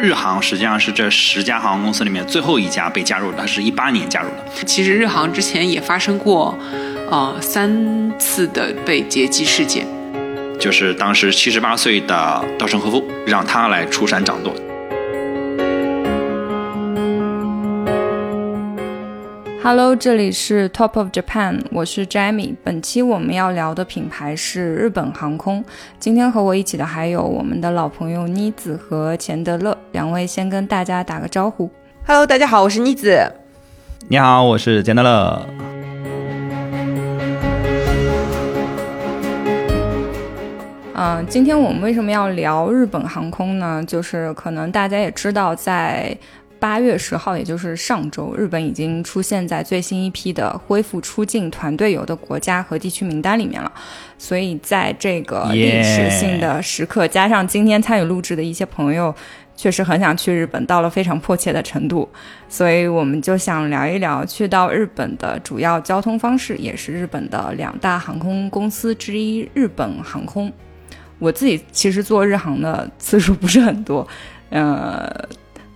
[0.00, 4.64] 日航实际上是这十家航空公司里面最后一家被加入的，它是一八年加入的。
[4.66, 6.58] 其实日航之前也发生过，
[7.10, 9.86] 呃，三次的被劫机事件。
[10.58, 14.54] 就是当时七十八岁的稻盛和夫让他来出山掌舵。
[19.66, 22.54] Hello，这里是 Top of Japan，我是 Jamie。
[22.62, 25.64] 本期我们要聊的品牌是日本航空。
[25.98, 31.70] 今天和我一起的还有我们的老朋友妮子和钱德勒，两位先跟大家打个招呼。
[32.06, 33.18] Hello，大家好，我是妮子。
[34.06, 35.46] 你好，我是钱德勒。
[40.96, 43.82] 嗯，今天我们为什么要聊日本航空呢？
[43.86, 46.14] 就是可能大家也知道，在
[46.64, 53.70] 八月十号，也就是上周，日本已经出现在最新一批的恢复出境团队游的国家和地区名单里面了。
[54.16, 59.14] 所以在这个历史性的时刻，加上今天参与录制的一些朋友，
[59.54, 62.08] 确实很想去日本，到了非常迫切的程度。
[62.48, 70.50] 所以我们就想聊一聊去到日本的主要交通方式，也是日本的两大航空公司之一——日本航空。
[71.18, 74.08] 我自己其实坐日航的次数不是很多，
[74.48, 75.06] 呃，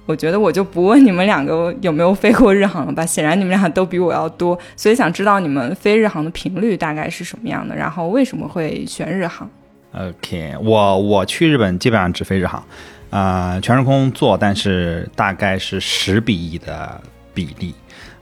[0.09, 9.47] 我觉得我就不问你们两个有没有飞过日航了吧，显然你们俩都比我要多，所以想知道你们飞日航的频率大概是什么样的，然后为什么会选日航
[9.93, 12.59] ？OK，我我去日本基本上只飞日航，
[13.11, 16.99] 啊、呃，全日空做，但是大概是十比一的
[17.35, 17.75] 比例，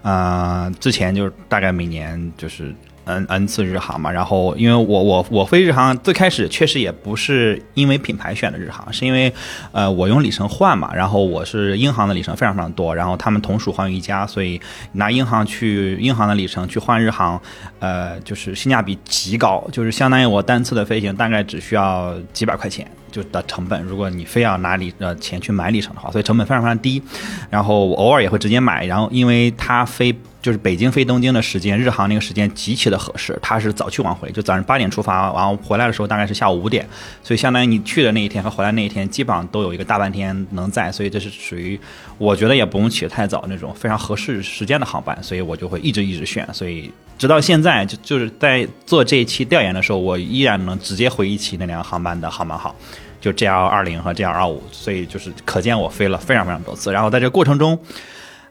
[0.02, 2.74] 啊、呃，之前就是大概每年就是。
[3.06, 9.32] N N 次日航嘛，然后因为我我我飞日航最开始确实也不是因为品牌选的日航，是因为
[9.72, 14.60] 呃我用里程换嘛，然后我是英航的里程非常非常多，然后他们同属寰宇一家，所以
[14.92, 17.40] 拿英航去英航的里程去换日航，
[17.78, 27.00] 呃就是性价比极高，就是相当于我单次的飞行大概只需要几百块钱就的成本，如果你非要拿里呃钱去买里程的话，所以成本非常非常低，
[27.48, 30.12] 然后我偶尔也会直接买，然后因为它飞。
[30.46, 36.88] 就是北京飞东京的时间，日航那个时间极其的合适，它是早去晚回，就早上八点出发，然后回来的时候大概是下午五点，
[37.20, 41.76] 所以相当于你去的那一天和回来那一天基本上都有一个大半天能在，所以这是属于
[42.16, 46.88] 我觉得也不用起得太早那种非常合适时间的航班，所以我就会一直一直选，所以
[47.18, 52.72] 直到现在就就是在做这一期调研的时候，我依然能直接回忆起那两个航班的航班号，
[53.20, 57.76] 就 JL 二零和 JL 二五，所以就是可见我飞了非常非常多次，然后在这个过程中。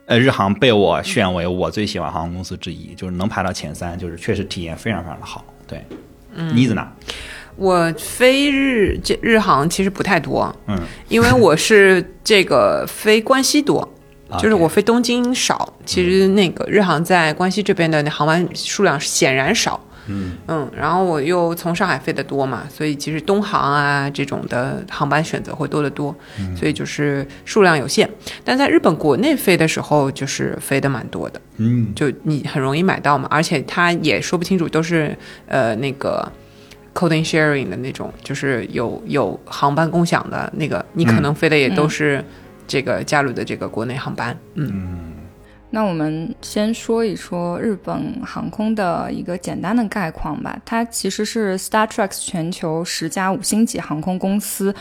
[0.08, 5.44] 呃，日航被我选为我最喜欢航空公司之一，就是能排到前三，就是确实体验非常非常的好。
[5.68, 5.84] 对，
[6.34, 6.88] 嗯，妮子呢？
[7.56, 10.78] 我飞日这日航其实不太多，嗯，
[11.08, 13.82] 因为我是这个飞关西多，
[14.30, 15.74] 啊就是我飞东京少。
[15.86, 19.80] 其实那个日航在关西这边的航班数量显然少。
[20.08, 20.38] 嗯。
[20.48, 28.10] 嗯，然后我又从上海飞得多嘛，所以其实东航啊这种的航班选择会多得多，嗯、所以就是数量有限。
[28.44, 35.18] 但在日本国内飞的时候，就是飞的蛮多的，嗯，就你很容易买到嘛，而且它也说不清楚，都是
[35.48, 36.32] 呃那个
[36.94, 42.24] coding sharing 的那种，就是有有航班共享的那个，你可能飞的也都是
[42.68, 44.70] 这个加入的这个国内航班，嗯。
[44.74, 45.15] 嗯
[45.72, 50.58] 那我们先说一说日本航空的一个简单的概况吧。
[50.64, 54.74] 它其实是 Star Trek 全球十家五星级航空公司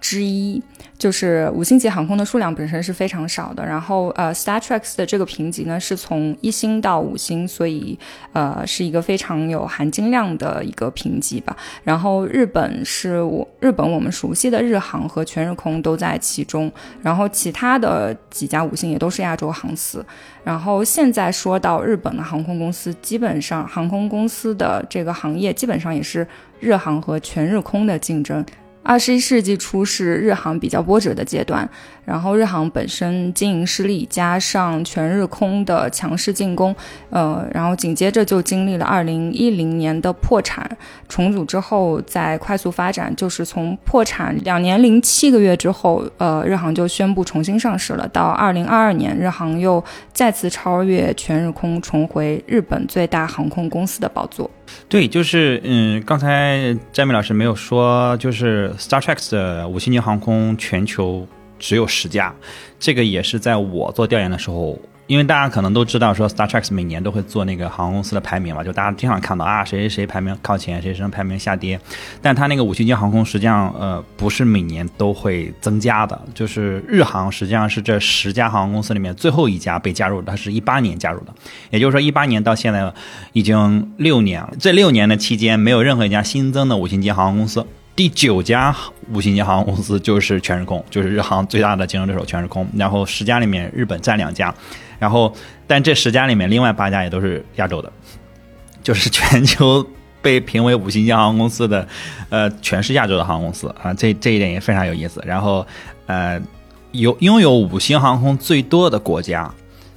[0.00, 0.62] 之一，
[0.96, 3.64] 就是五星级航空的数量本身是非常少的。
[3.64, 7.98] 然后呃，Star Trek 的这个评级呢是从一星到五星，所以
[8.32, 11.56] 呃是一个非常有含金量的一个评级吧。
[11.82, 16.70] 然后日本是我日本我们熟悉的日航和全日空都在其中，
[17.02, 20.04] 然后其他的几家五星也都是亚洲航司。
[20.44, 26.26] 然后现在说到日本的航空公司，基本上航空公司的这个行业基本上也是
[26.60, 28.44] 日航和全日空的竞争。
[28.84, 31.66] 二十一世纪初是日航比较波折的阶段，
[32.04, 36.76] 然后日航本身经营失利，加上全日空的强势进攻，
[37.08, 40.70] 呃，然后紧接着就经历了二零一零年的破产
[41.08, 48.06] 重组之后再快速发展，就是从破产两年零七个月之后，呃，日航就宣布重新上市了。
[48.08, 49.82] 到二零二二年，日航又
[50.12, 54.50] 再次超越全日空，重回日本最大航空公司的宝座。
[54.88, 61.26] 对，就是嗯，刚才詹米老师没有说，就是 Star Trek 的五星级航空全球
[61.58, 62.34] 只有十家，
[62.78, 71.78] 这个也是在我做调研的时候，因为大家可能都知道说 Star Trek 每年都会做那个航空公司的排名嘛，就大家经常看到啊谁谁谁排名靠前，谁谁排名下跌，
[72.22, 81.34] 但它那个五星级航空实际上呃不是每年都会增加的，就是日航实际上是这十家航空公司里面最后一家被加入的，它是一八年加入的，
[81.70, 82.90] 也就是说一八年到现在
[83.32, 87.66] 已经六年了，这六年的期间没有任何一家新增的五星级航空公司。
[87.96, 88.74] 第九家
[89.12, 92.66] 五星级航空公司就是全日空，就是日航最大的竞争对手全日空。
[92.74, 94.52] 然后十家里面日本占两家，
[95.04, 95.30] 然后
[95.66, 97.92] 但这十家里面另外八家也都是亚洲的，
[98.82, 99.86] 就是全球
[100.22, 101.86] 被评为五星级航空公司的，
[102.30, 105.22] 呃，全是亚洲的航空公司啊，这这一点也非常有意思。
[105.26, 105.66] 然后
[106.06, 106.40] 呃，
[106.92, 109.52] 有拥有五星航空最多的国家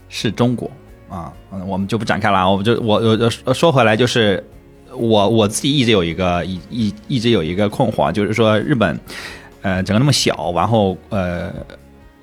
[0.09, 0.69] 是中国
[1.09, 1.31] 啊，
[1.65, 4.43] 我们就不展开了，我们就我我我说回来就是。
[4.93, 8.99] 我我自己一直有一个一一一直有一个困惑，就是说日本，
[9.61, 11.53] 呃，整个那么小，然后呃，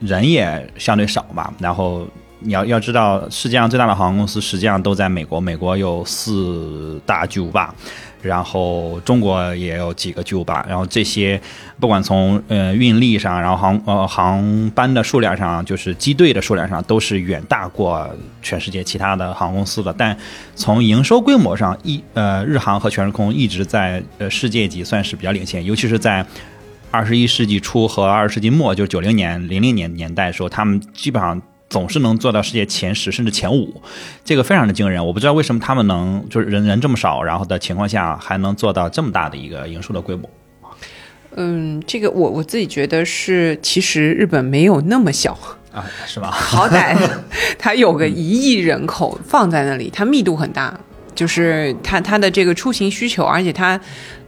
[0.00, 2.04] 人也相对少嘛，然后
[2.44, 7.74] 你要要知道，世界上最大的航空公司实际上都在美国，美国有四大巨无霸。
[8.22, 11.38] 然后中国也有几个巨无霸，然后这些
[11.78, 18.08] 不管从呃运力上，然后航呃航班的数量上，就是机队的数量上，都是远大过
[18.40, 19.94] 全世界其他的航空公司的。
[19.98, 20.16] 但
[20.54, 26.24] 从营收规模上，一呃日航和全日空一直在呃世界级算是比较领先，尤其是在
[26.90, 31.42] 二十一世纪初和二十世纪末，就是九零年、零零年年代的时候，他们基本上。
[31.74, 33.82] 总是能做到世界前十甚至前五，
[34.24, 35.04] 这个非常的惊人。
[35.04, 40.30] 我不知道为什么他们能就是人人这么少，然后的情况下还能做到这么大的一个营收的规模。
[41.34, 45.36] 嗯，这个我我自己觉得是，其实日本没有那么小
[45.72, 46.30] 啊，是吧？
[46.30, 46.96] 好歹
[47.58, 50.78] 它有个一亿人口放在那里，它密度很大，
[51.12, 53.80] 就是它它的这个出行需求，而且它。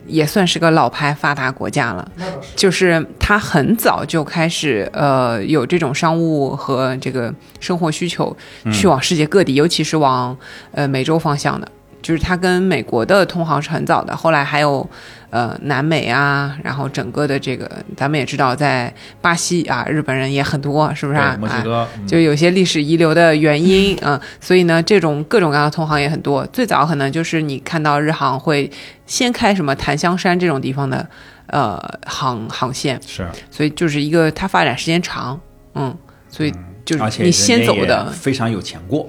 [0.07, 2.09] 也算是个老牌发达国家了，
[2.55, 8.37] 就是它很早就开始呃有这种商务和这个生活需求，
[8.73, 10.37] 去往世界各地，尤其是往
[10.73, 11.69] 呃美洲方向的。
[12.07, 14.89] 就是它跟美国的通航是很早的，后来还有，
[15.31, 21.37] 呃，南美啊，然后整个的这个，咱们也知道，在巴西啊，日本人也很多，是不是啊？
[21.37, 26.47] 墨西哥就有些历史遗留的原因啊，所以呢，这种各种各样的通航也很多。
[26.53, 28.71] 最早可能就是你看到日航会
[29.05, 31.05] 先开什么檀香山这种地方的
[31.49, 31.77] 呃
[32.07, 35.41] 航航线，是，所以就是一个它发展时间长，
[35.75, 35.93] 嗯，
[36.29, 36.53] 所以
[36.85, 39.09] 就是你先走的非常有钱过。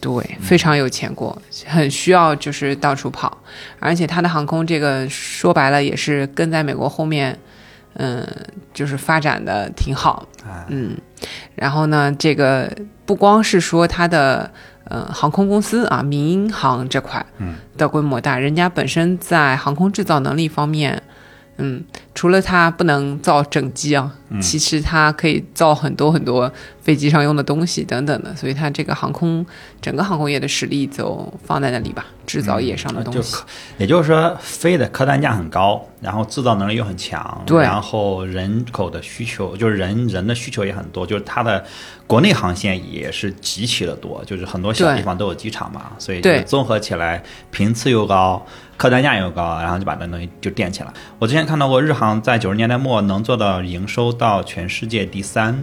[0.00, 3.36] 对，非常有钱过，很需要就是到处跑，
[3.80, 7.36] 而且他的航空这个说白了也是跟在美国后面，
[7.94, 8.26] 嗯，
[8.72, 10.28] 就是发展的挺好，
[10.68, 10.96] 嗯，
[11.54, 12.70] 然后呢，这个
[13.04, 14.50] 不光是说他的
[14.84, 17.24] 呃航空公司啊，民航这块
[17.76, 21.02] 的规模大，人家本身在航空制造能力方面。
[21.58, 21.82] 嗯，
[22.14, 24.12] 除了它不能造整机啊，
[24.42, 26.50] 其实它可以造很多很多
[26.82, 29.44] 飞机上用的东西等等的，所以它这个航空
[29.80, 33.36] 整个航空业的实力就放在那里吧，制造业上的东西。
[33.78, 41.64] 也就是说，飞的客单价很高，然后制造能力又很强，对，然后人口的需求就是人人的需求也很多，就是它的
[42.06, 48.44] 国内航线也是极其的多，就是很多小地方都有机场嘛，所以综合起来频次又高。
[48.76, 50.92] 客单价又高，然后就把那东西就垫起来。
[51.18, 55.56] 我之前看到过日航在九十年代末能做到营收到全世界第三，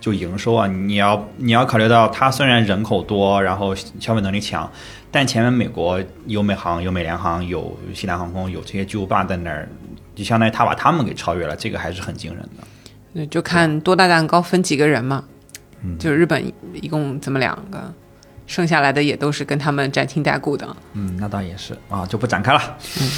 [0.00, 4.70] 就营收啊，你要你要考虑到它虽然人口多，然后消费能力强，
[5.10, 9.68] 但前面美国有美航、有美联航、有西南航空、有这些巨无霸在那儿，
[10.14, 12.64] 就相当于他把他们给超越了，这个还是很惊人的。
[13.12, 15.24] 那就看多大蛋糕分几个人嘛，
[15.98, 16.42] 就日本
[16.74, 17.92] 一共这么两个。
[18.52, 20.76] 剩下来的也都是跟他们沾亲带故的。
[20.92, 22.60] 嗯，那倒也是啊，就不展开了。
[23.00, 23.10] 嗯，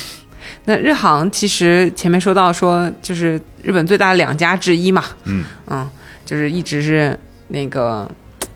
[0.66, 5.02] 那日航其实前面说到说，就是日本最大的两家之一嘛。
[5.24, 5.90] 嗯嗯，
[6.24, 7.18] 就是一直是
[7.48, 8.08] 那个，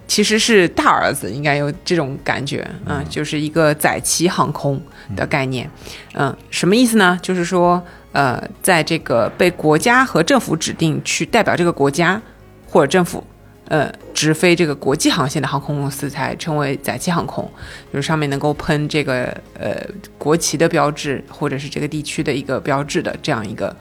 [0.06, 2.64] 其实是大儿子，应该有这种感觉。
[2.86, 4.80] 嗯，就是一个载旗航空
[5.16, 5.68] 的概念。
[6.14, 7.18] 嗯，什么意思呢？
[7.20, 12.22] 就是说，呃，在这个被国家和政府指定去代表这个国家
[12.68, 13.24] 或者政府。
[13.68, 17.48] 呃，直飞这个国际航线的航空公司才称为载旗航空，
[17.92, 19.76] 就是上面能够喷这个呃
[20.16, 23.76] 国旗的标志，或者是这个地区的一个标志的这样一个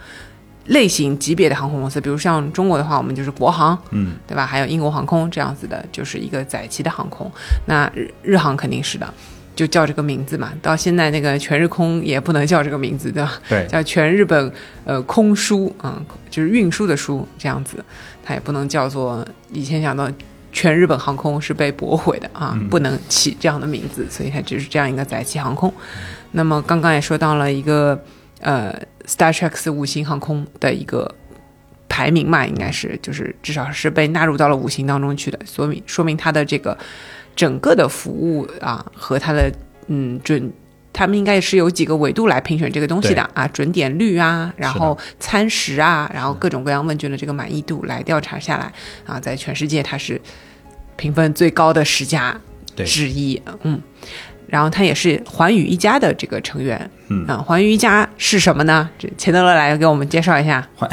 [0.66, 2.02] 类型级别的航空公司。
[2.02, 4.46] 比如像中国的话，我们就是国航，嗯，对吧？
[4.46, 7.32] 还有英国航空这样子的，就是一个载旗的航空。
[7.66, 9.14] 那日日航肯定是的，
[9.56, 10.52] 就叫这个名字嘛。
[10.62, 13.40] 到现在那个全日空也不能叫这个名字，对吧？
[13.48, 14.52] 对，叫全日本
[14.84, 17.84] 呃空输嗯，就是运输的输这样子。
[18.28, 20.12] 它也不能叫做以前讲到
[20.52, 25.74] 全日本航空是被驳回的啊，不能起这样的名字，所以它只是这样一个载旗航空。
[26.32, 27.98] 那么刚刚也说到了一个
[28.42, 31.10] 呃，Star Trek 五星航空的一个
[31.88, 36.78] 排名嘛，应该是就是至少是被纳入到了五星当中去的，说明说明它的这个
[37.34, 39.50] 整个的服务啊和它的
[39.88, 40.52] 嗯准。
[40.98, 48.74] 他们应该也是有几个维度来评选这个东西的啊，准点率啊，然后餐食啊，然后各种各样问卷的这个满意度来调查下来
[49.06, 50.20] 啊，在全世界它是
[50.96, 52.36] 评分最高的十家
[52.84, 53.40] 之一。
[53.62, 53.80] 嗯，
[54.48, 56.90] 然后他也是环宇一家的这个成员。
[57.10, 58.90] 嗯啊，环宇一家是什么呢？
[58.98, 60.68] 这钱德勒来给我们介绍一下。
[60.74, 60.90] 环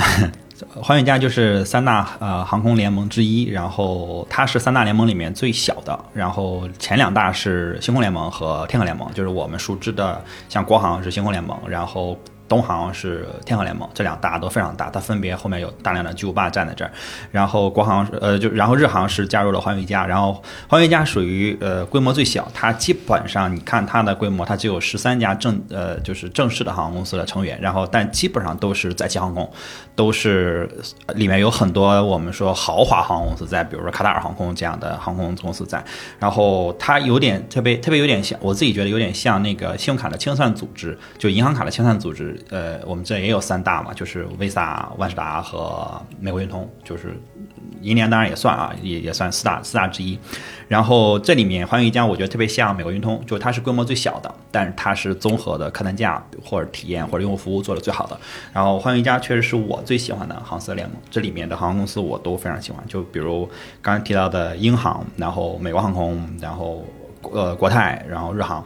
[0.98, 12.18] 宇家就是三大呃航空联盟之一，然后它是三大联盟里面最小的，然后前两大是星空联盟和天河联盟，就是我们熟知的像国航是星空联盟，然后。
[12.48, 16.90] 东航是天河联盟，这两大都非常大，它分别后面有大量的巨无霸站在这儿。
[17.30, 29.50] 然后国航呃就然后日航是加入了环宇一家，然后环宇一家属于呃规模最小，它基本上你看它的规模，它只有十三家正呃就是正式的航空公司的成员，然后但基本上都是载机航空，
[29.96, 30.68] 都是
[31.14, 35.82] 里面有很多我们说豪华航空公司在，比如说卡塔尔航空这样的航空公司在。
[36.18, 42.33] 然后它有点特别特别有点像，我自己觉得有点像那个信用卡的清算组织，就银行卡的清算组织。
[42.50, 47.18] 呃，我们这也有三大嘛，就是 Visa、万事达和美国运通，就是
[47.82, 50.18] 银联当然也算啊，也也算四大四大之一。
[50.68, 58.18] 然后这里面环宇一家，我觉得特别像美国运通，就是它是规模最小的，但是它是综合的客单价或者体验或者用户服务做的最好的。
[58.52, 63.48] 然后环宇一家确实是我最喜欢的航司联盟，这里面的航空公司我都非常喜欢，就比如
[63.82, 66.82] 刚才提到的英航，然后美国航空，然后
[67.32, 68.64] 呃国泰，然后日航，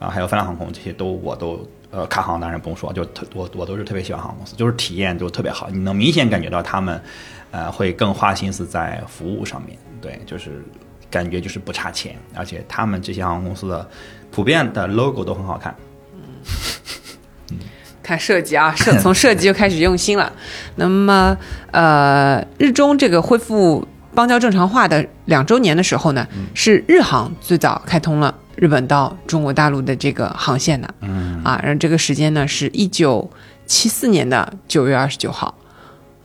[0.00, 1.64] 啊还有芬兰航空这些都我都。
[1.92, 7.02] 呃，卡航当然不用说，就特我我都是特别喜欢航空公司，就是体验就特别好，你能明显感觉到他们，
[7.50, 10.64] 呃，会更花心思在服务上面，对，就是
[11.10, 13.90] 感觉就是不差钱，而且他们这些航空公司的
[14.30, 15.74] 普遍的 logo 都很好看。
[16.14, 17.58] 嗯，
[18.00, 20.32] 看设计啊，设从设计就开始用心了。
[20.76, 21.36] 那么，
[21.72, 28.34] 呃，日中这个恢复邦交正常化的两周年的时候呢，是日航最早开通了。
[28.56, 33.30] 日本到中国大陆的这个航线的，嗯啊，然后这个时间呢是一九
[33.64, 35.54] 七四年的九月二十九号，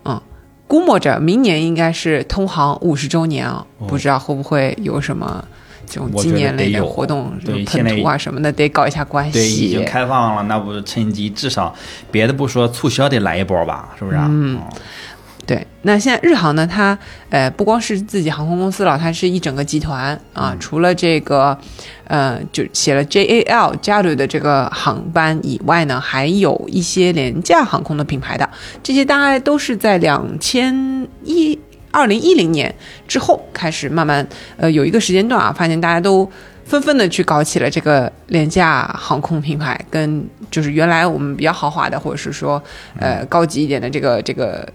[0.03, 0.21] 嗯，
[0.67, 5.45] 估摸着明年应该是通航五十周年啊，不知道会不会有什么
[5.85, 9.31] 这种纪念类的活动，对，喷涂啊什么的，得搞一下关系。
[9.31, 11.73] 对，已经开放了，那不趁机至少
[12.11, 14.17] 别的不说，促销得来一波吧，是不是？
[14.19, 14.59] 嗯。
[15.47, 16.65] 对，那现在日航呢？
[16.65, 16.97] 它
[17.29, 20.55] 呃不光是自己航空公司了，它是一整个集团啊。
[20.59, 21.55] 除了这个，
[22.07, 28.49] 呃，就写了 JAL 加旅的这个航班以外呢，还有一些廉价航空的品牌的。
[28.81, 31.59] 这些大概都是在两千一
[31.91, 32.73] 二零一零年
[33.07, 36.27] 之后开始慢慢呃有一个时间段啊，发现大家都。
[36.65, 42.59] 纷纷的去搞起了这个廉价航空品牌，跟就是原来我们比较豪华的，或者是说
[42.99, 44.67] 呃高级一点的这个这个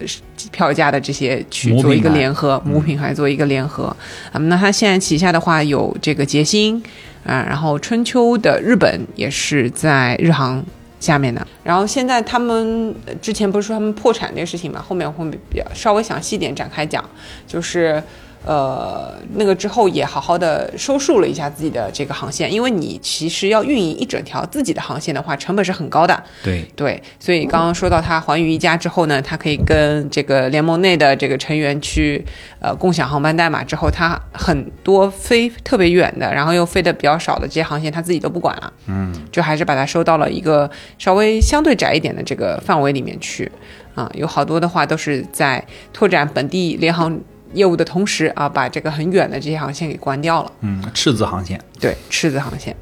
[0.51, 3.95] 票价的这些去做一个联合母品牌做一个联合。
[4.33, 6.83] 嗯，那它现在旗下的话有这个捷星
[7.25, 10.65] 啊，然后春秋的日本也是在日航
[10.99, 11.47] 下面的。
[11.63, 17.05] 然后现在他们之前不是说他们破产这个事情嘛，后面会比较稍微详细点展开讲，
[17.47, 18.03] 就是。
[18.43, 26.25] 呃，那个之后也好好的收束了一下自己的这个航线，因为你其实要运营一整条自己的航线的话，成本是很高的。
[26.43, 32.25] 对对，所以刚刚说到它寰宇一家之后呢，它可以跟这个联盟内的这个成员去
[32.61, 38.73] 呃共享航班代码，之后它很多飞特别远的，然后又飞的比较少的这些航线，它自己都不管了。
[38.87, 40.69] 嗯，就还是把它收到了一个
[40.99, 43.53] 稍微相对窄一点的这个范围里面去。
[43.95, 47.21] 啊，有好多的话都是在拓展本地联航。
[47.53, 50.53] 业务的同时啊，把这个很远的这些航线给关掉了。
[50.61, 51.61] 嗯，赤字航线。
[51.79, 52.75] 对，赤字航线。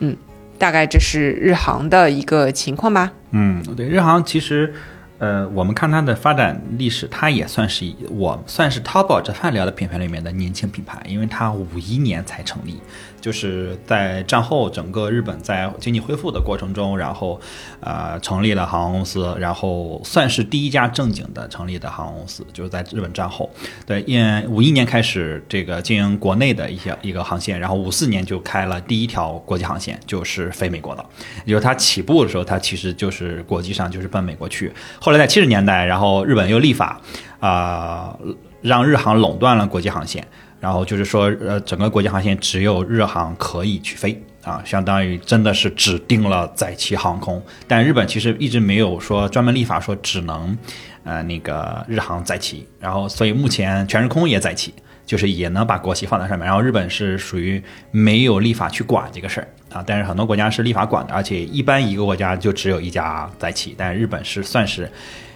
[0.00, 0.16] 嗯，
[0.58, 3.12] 大概这是日航的一个情况吧。
[3.30, 4.72] 嗯，对，日航其实，
[5.18, 12.80] 呃，我们看它的发展历史，它也算是我算是淘宝这饭聊的品牌里面的年轻品牌，因为它五一年才成立。
[13.22, 17.40] 就是在战后整个日本在经济恢复的过程中，然后，
[17.78, 23.48] 呃，成立了航空公司，然后算是第一家正经的成立的航空公司，就是在日本战后，
[23.86, 31.06] 对，因五一年开始这个经营国内的一些一个航线，然后五四年就开了第一条国际航线，就是飞美国的。
[31.44, 34.72] 也就是它起步的时候，它其实就是国际上就是奔美国去。
[35.00, 37.00] 后来在七十年代，然后日本又立法，
[37.38, 38.18] 啊，
[38.62, 40.26] 让日航垄断了国际航线。
[40.62, 47.42] 然后就是说，呃，整个国际航线只有日航可以去飞啊，相当于真的是指定了载旗航空。
[47.66, 50.56] 但日本其实一直没有说专门立法说只能，
[51.02, 52.64] 呃，那个日航载旗。
[52.78, 54.72] 然后，所以目前全日空也载旗，
[55.04, 56.46] 就是也能把国旗放在上面。
[56.46, 64.88] 然后日本是属于没有立法去管这个事儿啊，但是很多国家是立法管的，而且一般一个国家就只有一家载旗，但日本是算是。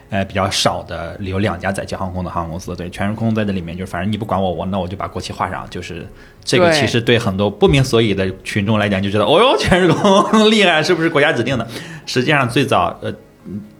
[0.08, 6.06] 呃，比较少的有两家载机航空的航空公司，对，全日空在这里面，就是反正你不管我，我那我就把国旗画上，就是
[6.44, 11.66] 这个其实对很多不明所以的群众来讲，就知道哦哟，全日空 厉害，是不是国家指定的？
[12.06, 13.12] 实际上最早呃，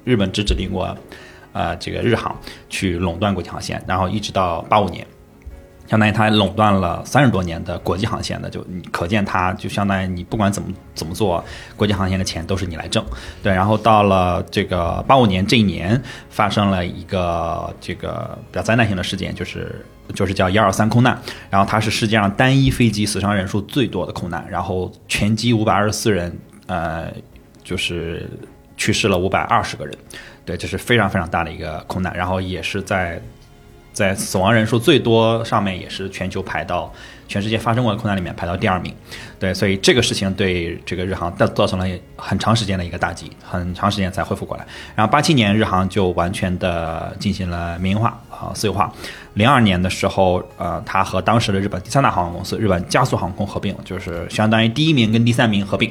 [0.03, 0.97] 日本只指定过
[1.53, 2.37] 呃这个日航
[2.69, 5.07] 去垄断国际航线，然后一直到八五年，
[5.89, 11.45] 相当于它垄断了三十多年的国际航线的，就你可见它就相当于你不管怎么怎么做，
[11.77, 13.05] 国际航线的钱都是你来挣。
[13.43, 21.17] 对，然后到了这个八五年这一年，发生了一个这个比较灾难性的事件，就是就是叫幺二三空难，
[21.51, 27.13] 然后它是世界上单一飞机死伤人数最多的空难，然后全机五百二十四人，呃，
[27.63, 28.29] 就是
[28.77, 29.97] 去世了五百二十个人，
[30.45, 33.23] 对，这是非常非常大的一个空难，然后也是在。
[33.97, 36.93] 在死亡人数最多上面，也是全球排到
[37.27, 38.95] 全世界发生过的空难里面排到第二名。
[39.39, 44.67] 对，所以这个事情对这个日航造造成了很长时间的一个打击，很长时间才恢复过来。
[44.95, 48.93] 然后八七年日航就完全的进行了民营化啊私有化。
[49.33, 55.91] 零二年的时候，呃，它和当时的日本第三大航空公司日本加速航空合并，就是相当于第一名跟第三名合并，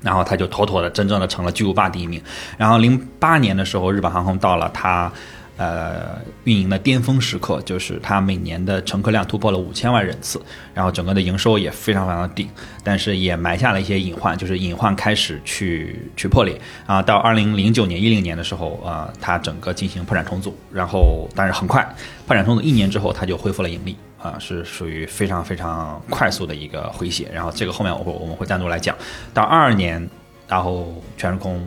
[0.00, 2.18] 然后它就妥妥的真正的成了巨无霸第一名。
[2.56, 5.12] 然后零八年的时候，日本航空到了它。
[5.60, 10.40] 呃，运营的巅峰时刻就是它每年的乘客量突破了五千万人次，
[10.72, 12.48] 然后整个的营收也非常非常的顶，
[12.82, 17.02] 但是也埋下了一些隐患，就是隐患开始去去破裂啊。
[17.02, 21.86] 到二零零九年、一零年的时候，呃，它整个进行破产重组，然后但是很快
[22.26, 27.28] 破产重组一年之后，它就恢复了盈利啊，是属于非常非常快速的一个回血。
[27.34, 28.96] 然后这个后面我会我们会单独来讲。
[29.34, 30.08] 到二二年，
[30.48, 31.62] 然后全日空。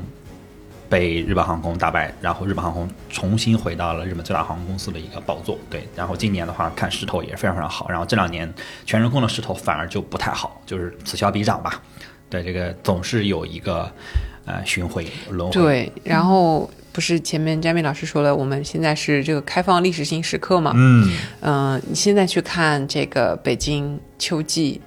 [0.94, 5.58] 被日本航空打败，然后日本航空重新回到了日本最大航空公司的一个宝座。
[5.68, 7.90] 对，然后今年的话，看势头也是非常非常好。
[7.90, 8.48] 然后这两年
[8.86, 11.82] 全日空的势头反而就不太好，就是此消彼长吧。
[12.30, 13.92] 对，这个总是有一个
[14.46, 15.54] 呃巡回轮回。
[15.54, 20.74] 对，然后不是前面詹米老师说了，我们现在是这个开放历史性时刻嘛？
[20.76, 24.80] 嗯嗯，你现在去看这个北京秋季。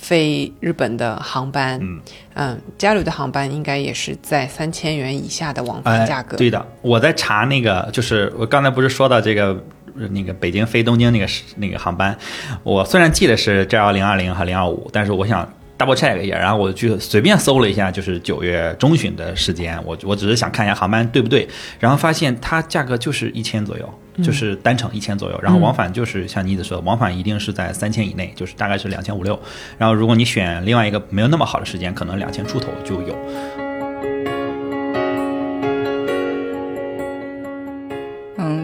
[0.00, 2.00] 飞日本的航班，嗯
[2.34, 6.36] 嗯，加旅的航班应该也是在三千元以下的往返价格。
[6.36, 9.62] 对的，我在查那个，就是我刚才不是说到这个
[10.10, 11.26] 那个北京飞东京那个
[11.56, 12.16] 那个航班，
[12.62, 15.52] 我虽然记得是 J 幺零二零和零二五，但是我想。
[15.78, 29.38] Double check 一下，然后我去随便搜了一下，就是九月中旬的时间，我我只是想看一下航班对不对，然后发现它价格就是一千左右，就是单程一千左右，然后往返就是像妮子说，往返一定是在三千以内，就是大概是两千五六，
[29.78, 33.67] 然后如果你选另外一个没有那么好的时间，可能两千出头就有。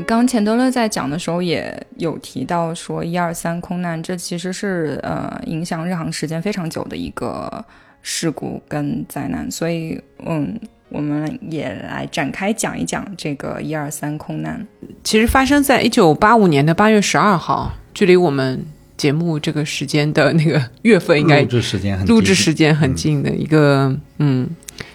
[0.07, 7.64] 刚钱德勒在讲的时候也有提到说，一二三空难，这其实是呃影响日航时间非常久的一个
[8.03, 10.59] 事故跟灾难，所以嗯，
[10.90, 14.67] 我们也来展开讲一讲这个一二三空难。
[15.03, 18.62] 其实发生在一九八五年的八月十二号，距离我们
[18.99, 24.49] 节目这个时间的那个月份应该录制时间很录制时间很近的一个嗯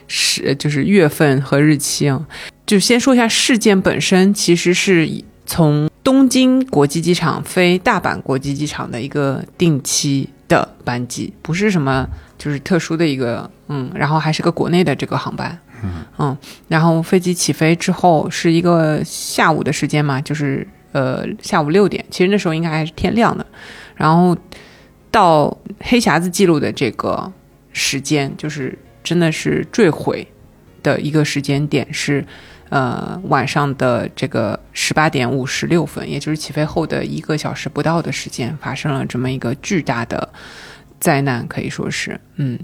[0.07, 2.27] 是就是月份和日期啊。
[2.69, 5.09] 就先说一下事件本身，其实是
[5.47, 15.57] 从东京国际机场飞大阪国际机场的一个定期的班机，不是什么就是特殊的一个，嗯，然后还是个国内的这个航班，
[16.19, 23.43] 嗯，然后飞机起飞之后是一个下午的时间嘛，就是呃下午六点，其实那时候应该还是天亮的，
[23.95, 24.37] 然后
[25.09, 27.33] 到黑匣子记录的这个
[27.73, 30.27] 时间，就是真的是坠毁
[30.83, 32.23] 的一个时间点是。
[32.69, 40.29] 呃，晚上的这个十八点五十六分，也就是起飞后的一个小时不到的时间，发生了这么一个巨大的
[40.99, 42.59] 灾难，可以说是，嗯。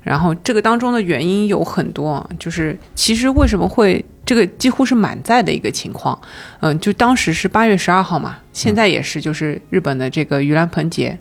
[0.00, 6.20] 然后这个当中的原因有很多，就是其实为什么会这个几乎是满载的一个情况，
[6.60, 11.18] 嗯，就当时是八月十二号嘛，现在也是，就是日本的这个盂兰盆节，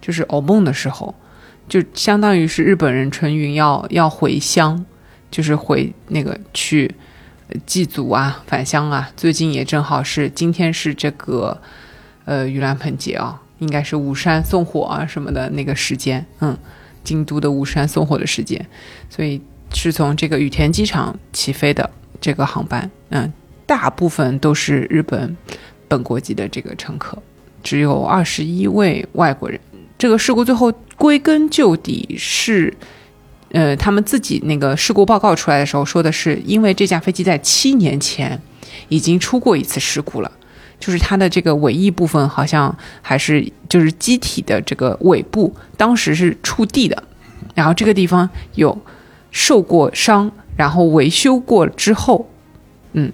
[0.00, 1.14] 就是偶梦的时候，
[1.68, 4.84] 就相当于是日本人春运要要回乡，
[5.30, 6.92] 就是回那个去。
[7.64, 11.60] 祭祖啊，返乡啊，最近也正好是今天是这个，
[12.24, 16.56] 呃，盂兰盆节啊，应该是武山送火啊什么的那个时间，嗯，
[17.02, 18.64] 京都的武山送火的时间，
[19.08, 19.40] 所以
[19.72, 23.32] 是从这个羽田机场起飞的这个航班，嗯，
[23.66, 25.36] 大部分都是日本
[25.88, 27.16] 本国籍的这个乘客，
[27.62, 29.58] 只有二十一位外国人。
[29.96, 32.76] 这个事故最后归根究底是。
[33.52, 38.40] 呃，他们自己那个事故报告出来的时候说的是，因为这架飞机在七年前
[38.88, 40.30] 已经出过一次事故了，
[40.78, 47.02] 就是它的这个尾翼部分好像还是就是机体的这个尾部当时是触地的，
[47.54, 48.78] 然后这个地方有
[49.30, 52.28] 受过伤，然后维修过之后，
[52.92, 53.10] 嗯，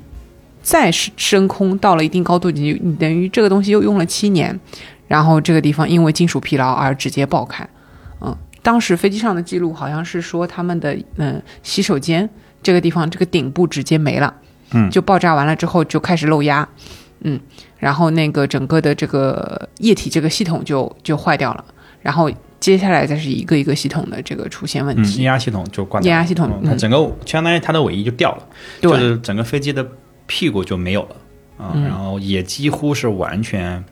[0.63, 4.59] 再升升空到了一定高度，你你等于这个东西又用了七年，
[5.07, 7.69] 然后这个地方因为金属疲劳而直接爆开。
[8.21, 12.29] 嗯当时飞机上的记录好像是说，他们的嗯洗手间
[12.63, 14.35] 这个地方这个顶部直接没了，
[14.73, 16.67] 嗯，就爆炸完了之后就开始漏压，
[17.21, 17.39] 嗯，
[17.79, 21.63] 然后那个整个的这个液体这个系统就就坏掉了，
[22.01, 25.21] 然后接下来再是一个一个系统的这个出现问嗯，题。
[25.21, 26.79] 液压系统就挂掉了，液压系统嗯它嗯。
[26.79, 26.97] 整个
[27.27, 28.49] 相当于它的尾翼就掉了，
[28.81, 28.91] 对。
[28.91, 29.87] 就是整个飞机的
[30.27, 31.17] 屁股就没有了
[31.59, 31.85] 啊、嗯。
[31.85, 33.85] 然后也几乎是完全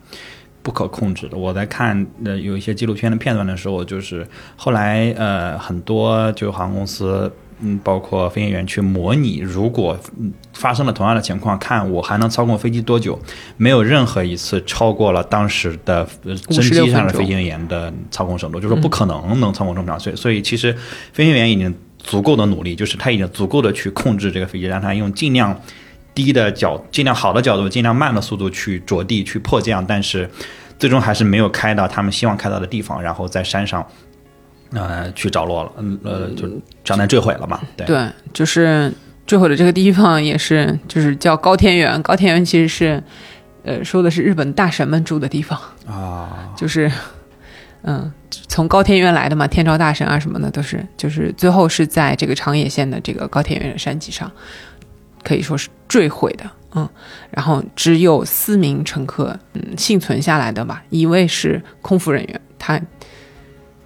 [0.63, 1.37] 不可控制的。
[1.37, 7.31] 我在看呃有一些纪录片的片段的时候，就是后来呃很多就航空公司。
[7.65, 13.17] 嗯，包括飞行员去模拟，如果嗯发生了同样的情况，看我还能操控飞机多久？
[13.55, 19.97] 没有任何一次超过了当时的呃真机上的飞行员的操控程度，就是说不可能能操控这么长。
[19.97, 20.75] 所以，所以其实
[21.13, 25.57] 飞行员已经足够的努力，就是他已经足够的去控制这个飞机，让他用尽量
[26.13, 30.29] 低的角、尽量好的角度、尽量慢的速度去着地、去迫降，但是
[30.77, 33.85] 最终还是没有开到他们希望开到的地方，然后在山上。
[34.75, 36.49] 呃，去着落了，嗯呃，就
[36.83, 37.61] 相当于坠毁了嘛。
[37.77, 38.91] 对，对，就是
[39.27, 42.01] 坠毁的这个地方也是，就是叫高天原。
[42.01, 43.03] 高天原其实是，
[43.63, 46.91] 呃，说的是日本大神们住的地方，啊，就是，
[47.83, 48.11] 嗯，
[48.47, 54.31] 从高天原来的嘛，天照大神啊什么的都是，就是最后是在这个长野县的这个高天原的山脊上，
[55.23, 56.87] 可以说是坠毁的，嗯，
[57.31, 62.81] 然后只有四名乘客，嗯，幸存下来的吧，一位是空服人员，他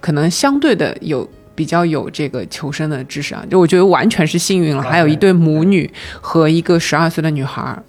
[0.00, 1.28] 可能相对的有。
[1.58, 4.80] 比较有这个求生的知识啊，就我觉得完全是幸运了。
[4.80, 7.82] 还有一对母女和一个十二岁的女孩儿，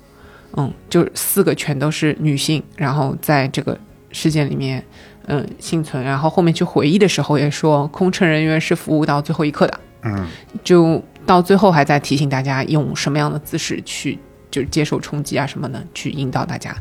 [0.57, 3.77] 嗯，就四个全都是女性，然后在这个
[4.11, 4.83] 事件里面，
[5.27, 6.03] 嗯，幸存。
[6.03, 10.25] 然后后面去回忆的时候也说，空乘人员是服务到最后一刻的，嗯，
[10.63, 14.17] 就到最后还在提醒大家用什么样的姿势去
[14.49, 16.75] 就是接受冲击啊什么的，去引导大家。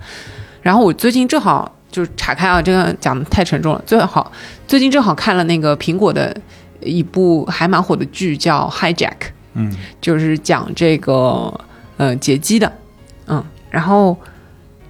[0.62, 4.32] 然后我最近正好就是岔开啊，这个讲的太沉重了，最好
[4.66, 6.34] 最近正好看了那个苹果的
[6.80, 9.11] 一部还蛮火的剧，叫《Hijack》。
[9.52, 11.52] 嗯，就是讲这个
[11.98, 12.72] 呃劫机的，
[13.26, 14.16] 嗯，然后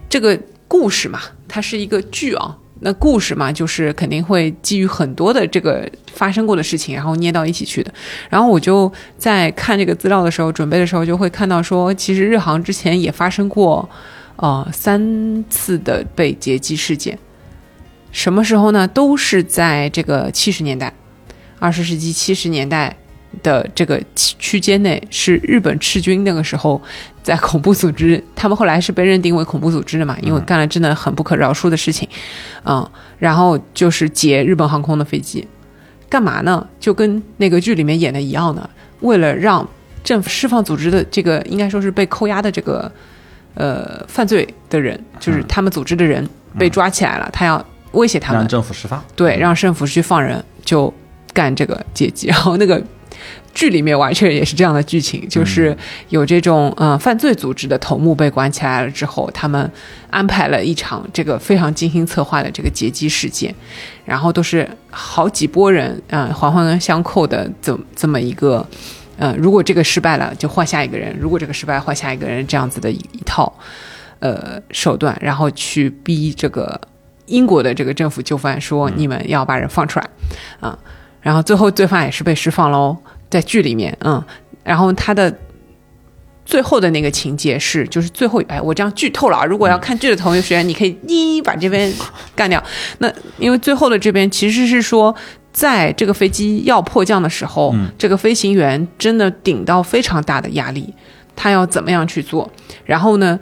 [0.08, 1.18] 这个故事嘛，
[1.48, 7.92] 它是一个剧啊，那故事嘛，就是肯定会基于很多的这个发生过的事情，然后捏到一起去的。
[8.30, 13.88] 然后我就在看这个资料的时候，准备的时候就会看到说，其实日航之前也发生过
[14.36, 17.18] 呃三次的被劫机事件，
[18.12, 18.86] 什么时候呢？
[18.86, 20.92] 都是在这个七十年代，
[21.58, 22.96] 二十世纪七十年代。
[23.42, 26.80] 的这个区区间内是日本赤军那个时候
[27.22, 32.08] 在恐怖组织，他们后来是被认定为恐怖组织的嘛，因为干了真的很不可饶恕的事情，
[32.64, 35.46] 嗯，然后就是劫日本航空的飞机，
[36.08, 36.66] 干嘛呢？
[36.80, 38.68] 就跟那个剧里面演的一样的，
[39.00, 39.66] 为了让
[40.02, 42.90] 政府释放组织的这个应该说是被扣押的这个
[43.54, 46.26] 呃犯罪的人，就是他们组织的人
[46.58, 49.02] 被抓起来了，他要威胁他们让，政府释放。
[49.14, 50.92] 对，让政府去放人，就
[51.34, 52.28] 干这个劫机。
[52.28, 52.82] 然后那个
[53.58, 55.76] 剧里面完全也是这样的剧情，就是
[56.10, 59.68] 有这种嗯、呃犯罪组织的头目被关起来了之后，他们
[60.10, 63.52] 安排了一场这个非常精心策划的这个劫机事件，
[64.04, 68.64] 然后都是好几波人嗯、呃环环相扣的这这么一个。
[69.20, 73.52] 嗯，如果这个失败了，就换下一个人；如果这个失败，换下一个人，这样子的一一套
[74.20, 76.80] 呃手段，然后去逼这个
[77.26, 80.08] 英国的这个政府就范说你们要把人放出来
[80.60, 80.78] 啊、
[81.20, 82.96] 然后最后罪犯也是被释放喽，
[83.30, 84.22] 在剧里面，嗯，
[84.64, 85.32] 然后他的
[86.44, 91.92] 最后的那个情节是，就是最后，哎，我这样剧透了啊，如果要看剧的同学，你可以一把这边
[92.34, 92.62] 干掉。
[92.98, 95.14] 那因为最后的这边其实是说。
[95.50, 100.94] 在这个飞机要迫降的时候，这个飞行员真的顶到非常大的压力，
[101.34, 102.48] 他要怎么样去做？
[102.84, 103.40] 然后呢，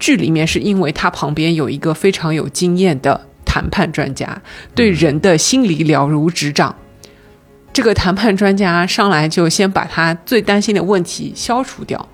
[0.00, 4.42] 剧里面是因为他旁边有一个非常有经验的谈判专家，
[4.74, 6.74] 对人的心理了如指掌。
[7.74, 12.08] 这个谈判专家上来就先把他最担心的问题消除掉，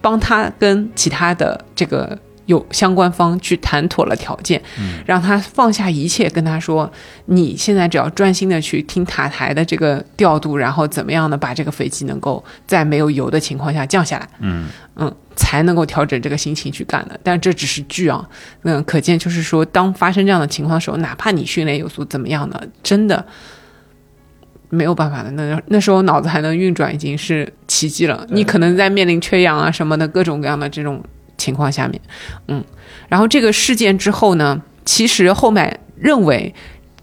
[0.00, 6.90] 帮他跟其他的这个有相关方去谈妥了条件，嗯让他放下一切，跟他说
[7.26, 17.18] ：“你现在只要专心的去听塔台的这个调度，然后怎么样的把这个飞机能够在没有油的情况下降下来。”嗯嗯，才能够调整这个心情去干的。
[17.22, 18.28] 但这只是剧啊，
[18.64, 23.24] 嗯，可见就是说，当发生这样的情况的时候，哪怕你训练有素，怎么样的，真的
[24.70, 25.30] 没有办法的。
[25.32, 28.26] 那那时候脑子还能运转，已经是奇迹了。
[28.30, 31.02] 你可能在面临缺氧啊什么的各种各样的这种
[31.36, 32.00] 情况下面，
[32.48, 32.62] 嗯，
[33.08, 36.52] 然后这个事件之后呢，其实后面认为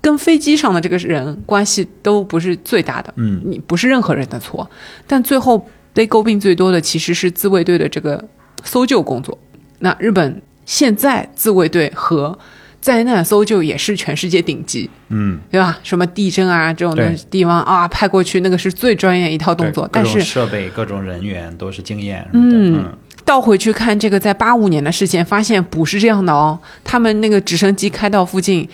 [0.01, 4.69] 跟飞机上的这个人关系都不是最大的，嗯你不是任何人的错，
[5.08, 8.23] 但最后被诟病最多的其实是自卫队的这个
[8.63, 9.38] 搜救工作。
[9.80, 12.38] 那日本现在自卫队和
[12.86, 15.80] 灾难搜救也是全世界顶级，嗯，对吧？
[15.82, 22.24] 什么地震啊这种的对地方啊，派过去那个是最专业一套动作，但是设备、各种人员都是经验。
[22.32, 26.60] 嗯嗯倒回去看这个在八五年的事件，发现不是这样的哦。
[26.84, 28.69] 他们那个直升机开到附近，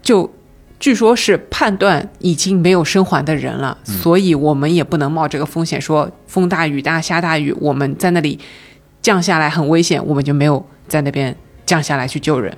[0.00, 0.32] 就
[0.78, 8.38] 据说是判断已经没有生还的人了，所以我们也不能冒这个风险，说风大雨大下大雨，我们在那里
[9.00, 11.34] 降下来很危险，我们就没有在那边
[11.66, 12.56] 降下来去救人。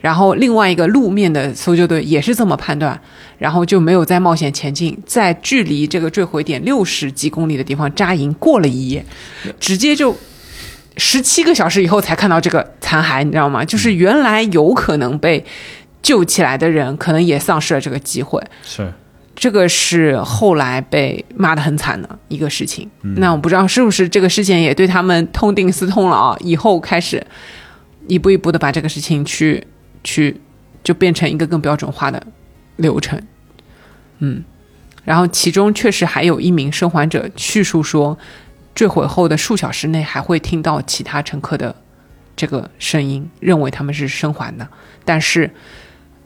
[0.00, 2.98] 然后另外一个路面的搜救队也是这么判断，
[3.38, 9.04] 然后就没有再冒险前进，在距离这个坠毁点六十几公里的地方扎营过了一夜，
[9.58, 10.16] 直接就
[10.96, 13.64] 十七个小时以后才看到这个残骸，你知道吗？
[13.64, 15.44] 就是原来有可能被
[16.02, 18.42] 救起来的人，可能也丧失了这个机会。
[18.64, 18.92] 是
[19.36, 22.86] 这个是后来被骂得很惨的一个事情。
[23.16, 26.36] 那我不知道是不是这个事件也对他们痛定思痛了啊？
[26.40, 27.26] 以后开始
[28.06, 29.66] 一步一步的把这个事情去
[30.02, 30.40] 去
[30.82, 32.24] 就变成一个更标准化的
[32.76, 33.20] 流程。
[34.18, 34.44] 嗯，
[35.04, 38.18] 然后其中确实还有一名生还者叙述说，
[38.74, 41.74] 坠毁后的数小时内还会听到其他乘客的
[42.36, 44.68] 这个声音，认为他们是生还的，
[45.04, 45.50] 但是。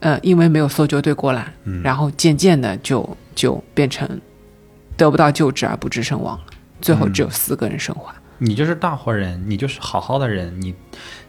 [0.01, 1.51] 呃，因为没有搜救队过来，
[1.83, 4.07] 然后渐渐的就就变成
[4.99, 6.45] 得不到救治而不治身亡了。
[6.83, 8.15] 最后只有四个人生还。
[8.39, 10.75] 你就是大活人，你就是好好的人，你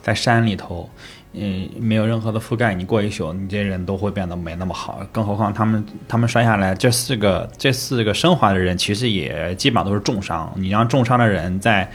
[0.01, 0.89] 在山里头，
[1.33, 4.99] 嗯，没有任何的覆盖，你过一宿，你这人都会变得没那么好。
[5.11, 10.51] 更何况他们他们摔下来，这四个这四个生还的人，其实也基本上都是重伤。
[10.55, 11.89] 你让重伤的人在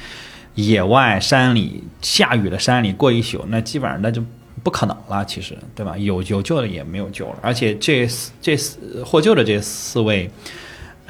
[0.55, 4.23] 野外山里下雨的山里过一宿，那基本上那就。
[4.62, 5.96] 不可能了，其实，对吧？
[5.96, 8.07] 有有救的也没有救了，而且这
[8.42, 10.31] 这四获救的这四位，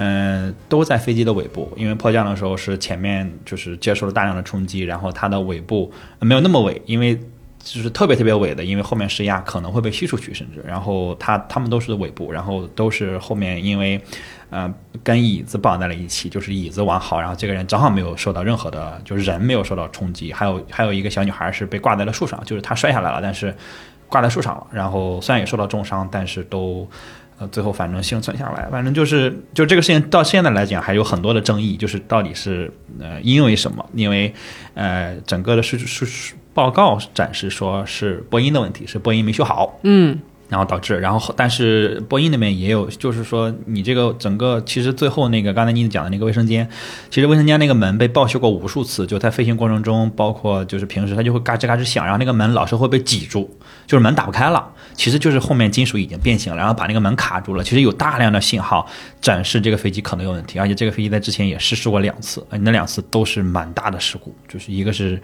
[0.02, 7.14] 嗯，都在飞机的尾部，因为迫降的时候是前面就是接受了大量的冲击，然后它的尾部没有那么尾，因为
[7.58, 14.00] 就是特别特别尾的，因为后面施压可能会被吸出去，甚至，然后它他们都是尾部，然后都是后面因为。
[14.52, 14.68] 呃，
[15.04, 20.32] 跟椅子绑在了一起，就是椅子完好，然后这个人正好没有受到任何的，就是人没有受到冲击。
[20.32, 23.54] 还有还有一个小女孩是被挂在了树上，就是她摔下来了，但是
[24.08, 24.66] 挂在树上了。
[24.72, 26.84] 然后虽然也受到重伤，但是都
[27.40, 28.68] 呃最后反正幸存下来。
[28.70, 33.84] 反正就是就这个事情到现在来讲还有很多的争议，就是到底是呃因为什么？
[33.94, 34.32] 因为
[34.74, 39.80] 呃整个的数数报告展示说是波音的问题，是波音没修好。
[39.82, 40.16] 嗯。
[40.50, 46.68] 然后导致，然后但是波音那边也有，就是说你这个整个其实最后那个刚才你讲的那个卫生间，
[47.08, 53.48] 其实卫生间那个门被报修过无数次，就在飞行过程中，包括就是平时它就会嘎吱嘎吱响，然后那个门老是会被挤住，
[53.90, 57.64] 就是门打不开了，其实就是后面金属已经变形了，然后把那个门卡住了。
[57.64, 58.88] 其实有大量的信号
[59.20, 65.20] 展示这个飞机可能有问题，而且这个飞机在之前也失事过两次，那两次都是蛮大的事故，就是一个是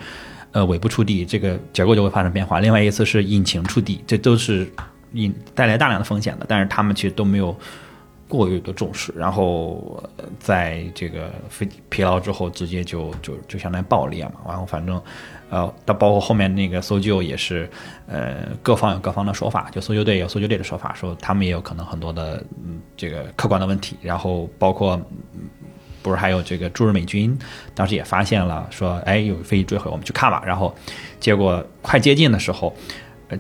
[0.50, 4.68] 呃尾部触地，这个结构就会发生变化，另外一次是引擎触地，这都是。
[5.12, 7.56] 引带来大量的风险的，但是他们其实都没有
[8.28, 10.02] 过于的重视，然后
[10.38, 14.32] 在这个飞疲劳之后，直接就就就相当于爆裂嘛。
[14.46, 15.00] 然后反正，
[15.48, 17.70] 呃，到包括后面那个搜救也是，
[18.06, 23.96] 呃，各方有各方的说法，就搜救队有搜救队的说法，说他们也有可能很多的嗯这个客观的问题。
[24.02, 25.00] 然后包括
[26.02, 27.36] 不是还有这个驻日美军
[27.74, 30.42] 当时也发现了，说哎有飞机坠毁，我们去看吧。
[30.44, 30.74] 然后
[31.20, 32.74] 结果快接近的时候，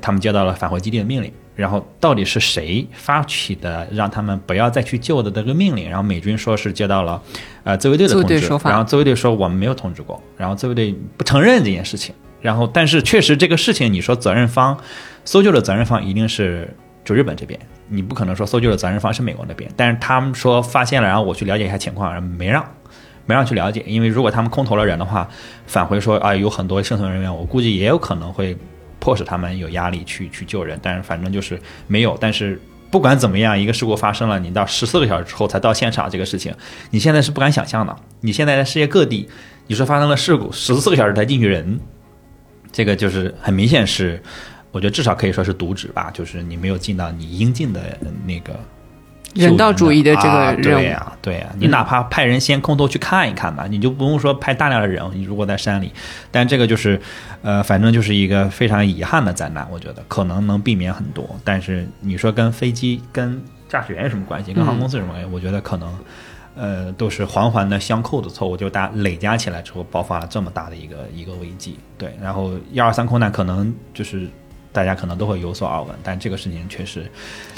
[0.00, 1.32] 他们接到了返回基地的命令。
[1.54, 5.88] 然后到底是谁发起的让他们不要再去救的这个命令？
[5.88, 7.22] 然后美军说是接到了，
[7.64, 8.46] 呃，自卫队的通知。
[8.62, 10.22] 然后自卫队说我们没有通知过。
[10.36, 12.14] 然后自卫队不承认这件事情。
[12.42, 14.76] 然后但是确实这个事情，你说责任方
[15.24, 16.68] 搜救的责任方一定是
[17.06, 19.70] 就日本这边，你不可能说搜救的责任方是美国那边。
[19.74, 22.62] 但是他们说发现了，然后我去了解一下情况，然后没让
[23.24, 25.26] 没让去了解，因为如果他们空投了人的话，
[25.66, 28.54] 返回说啊有很多生存人员，我估计也有可能会。
[28.98, 32.16] 迫使他们有压力去去救人，但是反正就是没有。
[32.20, 36.54] 但是不管怎么样，一个事故发生了，你到十四个小时之后才到现场，这个事情
[36.90, 37.94] 你现在是不敢想象的。
[38.20, 39.28] 你现在在世界各地，
[39.66, 41.78] 你说发生了事故，十四个小时才进去人，
[42.72, 44.22] 这个就是很明显是，
[44.70, 48.58] 我觉得至少可以说是渎职吧，就是你没有尽到你应尽的那个。
[49.36, 55.02] 人道主义的这个任务，对呀，对呀，你哪怕派人先空投去看一看吧，你就不用说派大量的人。
[55.14, 55.92] 你如果在山里，
[56.30, 57.00] 但这个就是，
[57.42, 59.66] 呃，反正就是一个非常遗憾的灾难。
[59.70, 64.52] 我觉得可能能避免很多，但是你说跟飞机、跟驾驶员有什么关系？
[64.52, 65.30] 跟航空公司有什么关系？
[65.32, 65.98] 我觉得可能，
[66.56, 71.78] 呃，都是环环的相扣的错误，就大累加起来之后爆发了这么大的一个一个危机。
[71.98, 74.28] 对，然后一二三空难可能就是。
[74.76, 77.10] 大家可能都会有所耳闻，但这个事情确实，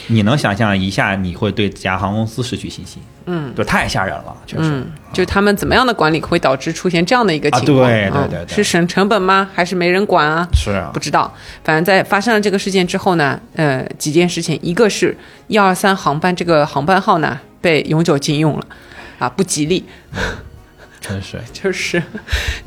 [0.06, 7.88] 你能想象一下，你会对这家航空公司失去信心，嗯，就太吓人了，确实，就他们怎么样的管理会导致出现这样的一个情况？
[7.88, 9.50] 对对对，是省成本吗？
[9.52, 10.48] 还是没人管啊？
[10.52, 11.34] 是啊，不知道。
[11.64, 15.16] 反正，在发生了这个事件之后呢，呃，几件事情，一个是
[15.48, 18.66] 幺二三航班这个航班号呢被永久禁用了，
[19.18, 19.84] 啊，不吉利。
[21.00, 22.02] 真是 就是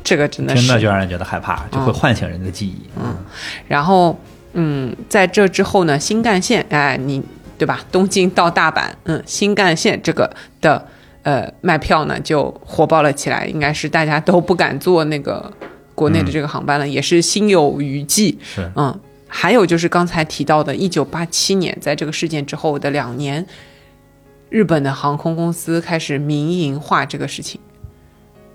[0.04, 2.90] 这个真的是真的就让人觉得害怕，就会唤醒人的记忆。
[2.98, 3.16] 嗯，
[3.68, 4.18] 然后
[4.54, 7.22] 嗯，在这之后呢，新干线，哎，你
[7.58, 7.80] 对吧？
[7.92, 10.86] 东京到大阪，嗯，新干线这个的
[11.24, 15.52] 呃卖票呢就火爆了起来，应该是大家都不敢坐那个
[15.94, 18.38] 国内的这个航班了，也是心有余悸。
[18.44, 23.46] 是，嗯，还有就是刚才提到的，一九八七年，在这个事件之后的两年，
[24.50, 27.62] 日本的航空公司开始民营化这个事情，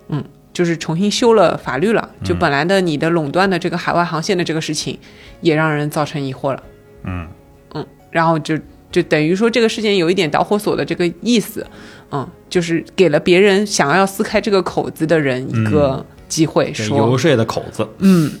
[0.09, 0.23] 嗯，
[0.57, 4.97] 就是重新修了法律了，就本来的你的垄断的这个海外航线的这个事情，
[5.39, 6.63] 也让人造成疑惑了，
[7.03, 7.27] 嗯。
[7.75, 8.57] 嗯，然后就
[8.91, 11.63] 就等于说这个事件有一点导火索的这个意思，
[12.09, 17.87] 嗯，就是给了别人想要撕开这个口子的人一个机会，这说游说的口子。
[17.99, 18.31] 嗯，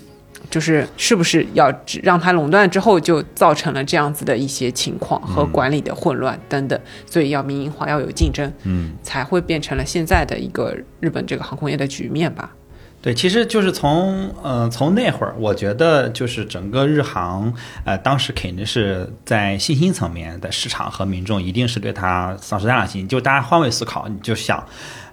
[0.49, 12.53] 就是是不是要只让它垄断之后，就造成了这样子的一些情况和管理的混乱等等，所以要民营化，要有竞争，嗯，才会变成了现在的一个日本这个航空业的局面吧。
[12.99, 17.53] 对，其实就是从呃从那会儿，我觉得就是整个日航，
[17.85, 23.07] 呃，当时肯定是在信心层面的市场和民众一定是对它丧失大量信心。
[23.07, 24.61] 就大家换位思考，你就想，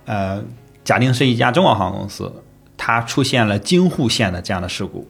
[0.07, 0.43] 呃，
[0.83, 2.33] 假定是一家中国航空公司，
[2.87, 5.09] 它出现了京沪线的这样的事故，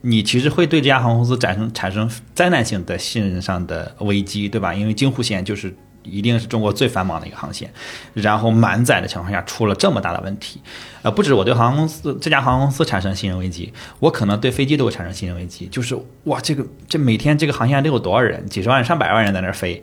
[0.00, 4.74] 你其实会对这家航空公司产生产生灾难性的信任上的危机，对吧？
[4.74, 5.72] 因为京沪线就是
[6.02, 7.72] 一定是中国最繁忙的一个航线，
[8.14, 10.60] 然后满载的情况下出了这么大的问题，
[11.02, 19.80] 呃，不止我对航空公司这家航空公司产生信任危机，我可能对飞机都会产生信任危机，就是哇，这个这每天这个航线得有多少人，几十万、上百万人在那儿飞。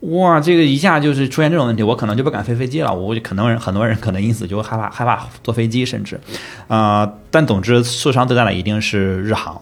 [0.00, 2.94] 哇，这个一下就是出现这种问题，我可能就不敢飞飞机了。
[2.94, 6.18] 我可能人很多人可能因此就害怕害怕坐飞机，甚至，
[6.68, 9.60] 啊、但总之受伤最大的一定是日航，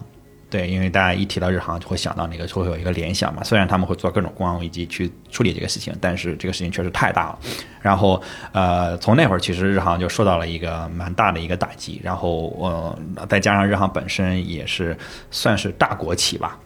[0.48, 3.42] 对，因为大家一提到日航就会想到那个，就会有一个联想嘛。
[3.42, 7.38] 虽然他们会做各种公安危机去处理这个事情，但是这个事情确实太大了。
[7.82, 8.22] 然后
[8.52, 12.56] 呃，从那会儿其实日航就受到了一个蛮大的一个打击，然后
[13.16, 14.96] 呃，再加上日航本身也是
[15.32, 16.56] 算是大国企吧。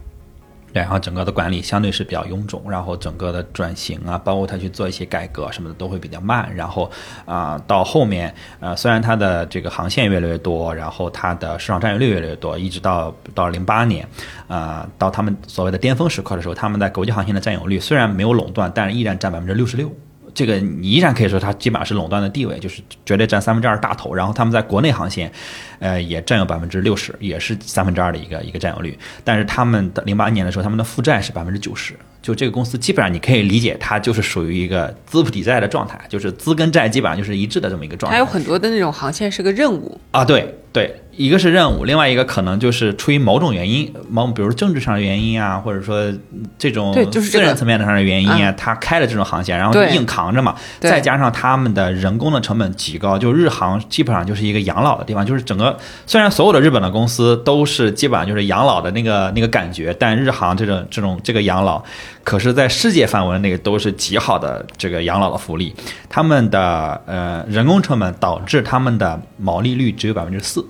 [0.73, 6.49] 然后整个的管理相对是比较臃肿，然后整个的转型啊，包括他去做一些改革什么的都会比较慢。
[6.55, 6.91] 然后
[7.25, 14.07] 啊、到后面呃，虽然它的这个航线越来越多，然后它的市场占有率越来越多，一直到到零八年，
[14.49, 19.91] 啊，到他们所谓的巅峰时刻的时候，他们在国际航线的占有率虽然没有垄断，但是依然占百分之六十六。
[20.35, 24.15] 这个你依然可以说它基本上是垄断的地位，就是绝对占三分之二大头。
[24.15, 25.31] 然后他们在国内航线，
[25.79, 28.99] 呃，也占有百分之六十，也是三分之二的一个一个占有率。
[29.25, 31.95] 但是他们的零八年的时候，他们的负债是百分之九十。
[32.23, 38.17] 就这个公司基本上你可以理解，它就是属于一个资不抵债的状态，就是资跟债基本上就是一致的这么一个状态。
[38.17, 61.83] 还有很多的那种航线是个任务，啊，对对，一个是任务，另外一个可能就是出于某种原因，某比如政治上的原因啊，或者说嗯这种个私人层面上的原因啊，他开了这种航线，然后就硬扛着嘛，再加上他们的人工的成本极高，就日航基本上就是一个养老的地方，就是整个虽然所有的日本的公司都是基本上就是养老的那个那个感觉，但日航这种这种这个养老，
[62.25, 65.75] 可是在世界范围内都是极好的这个养老的福利，
[66.09, 70.65] 他们的呃人工成本导致他们的毛利率只有百分之四。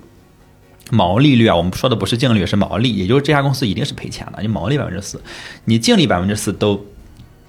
[0.90, 5.21] 毛利率啊，我们说的不是净利，是毛利，也就是这家公司一定是赔钱的，你毛利百分之四，
[5.64, 6.85] 你净利百分之四都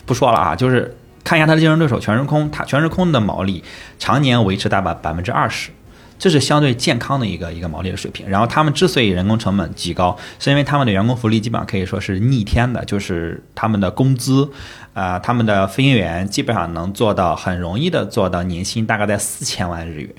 [0.05, 3.63] 不说了啊，就是看一下它的竞争对手全日空，它全日空的毛利
[3.99, 5.71] 常年维持大概百分之二十，
[6.17, 8.29] 这是相对健康的一个一个毛利的水平。
[8.29, 14.49] 然后他们之所以人工成本极高，是因为他们的员工福利基本上可以说是逆天的，就是他们的工资，
[14.93, 20.15] 啊、他们的飞行员基本上能做到很容易的做到年薪大概在四千万日元，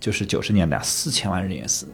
[0.00, 1.86] 就是九十年代四千万日元是。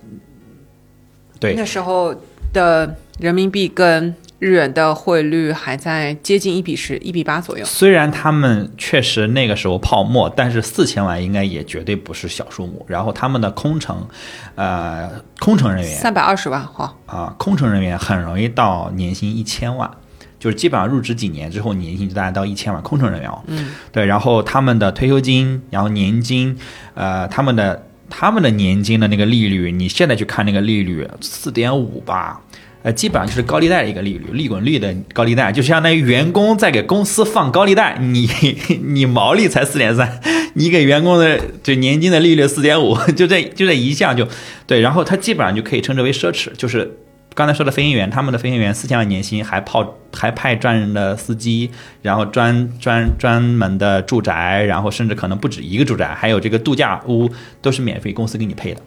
[1.41, 2.15] 对，那时候
[2.53, 7.65] 的人民币跟日元的汇率还在接近一比十、一比八左右。
[7.65, 12.85] 虽然他们确实那个时候泡沫，但是四千万应该也绝对不是小数目。
[12.89, 14.07] 然后他们的空乘，
[14.55, 19.91] 呃，空乘人员三百二十万哈，啊，空乘人员很容易到年薪一千万，
[20.39, 22.83] 就是基本上入职几年之后，年薪就大概到一千万。
[22.83, 26.59] 空乘人员哦，嗯，对，然后他们的退休金，然后年金，
[26.95, 32.43] 呃，他们的他们的年金的那个利率，你现在去看那个利率四点五吧。
[32.83, 38.27] 呃，基本上就是高利贷的一个利率，利滚利的高利贷，就相当于员工在给公司放高利贷，你
[38.83, 40.19] 你毛利才四点三，
[40.55, 44.27] 你给员工的就年金的利率四点五， 就这就这一项就
[44.67, 46.91] 对，然后它基本上就可以称之为奢侈，就是
[47.33, 51.71] 刚才说的飞行员，他们的飞行员四千万年薪，还泡还派专人的司机，
[52.03, 57.31] 然后专专专门的住宅，然后甚至可能不止一个住宅，还有这个度假屋
[57.63, 58.81] 都是免费公司给你配的。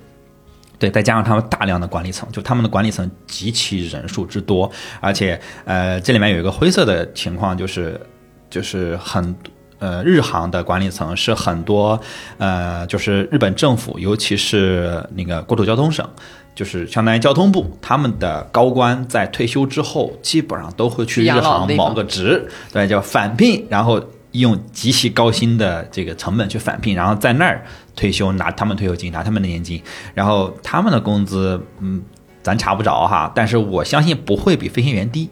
[0.77, 4.69] 对，再加上他们大量的管理层，就他们的管理层极其人数之多，
[4.99, 7.99] 而且呃，这里面有一个灰色的情况，就是
[8.49, 9.33] 就是很
[9.79, 11.99] 呃日航的管理层是很多
[12.37, 16.07] 呃就是日本政府，尤其是那个国土交通省。
[16.55, 23.99] 就是相当于交通部，他们的高官在退休之后，基本上都会去日航某个职，对，叫返聘，然后
[24.33, 27.63] 用极其高薪的这个成本去返聘，然后在那儿
[27.95, 29.81] 退休，拿他们退休金，拿他们的年金，
[30.13, 32.03] 然后他们的工资，嗯，
[32.41, 35.29] 咱查不着哈，但是我相信不会比飞行员低，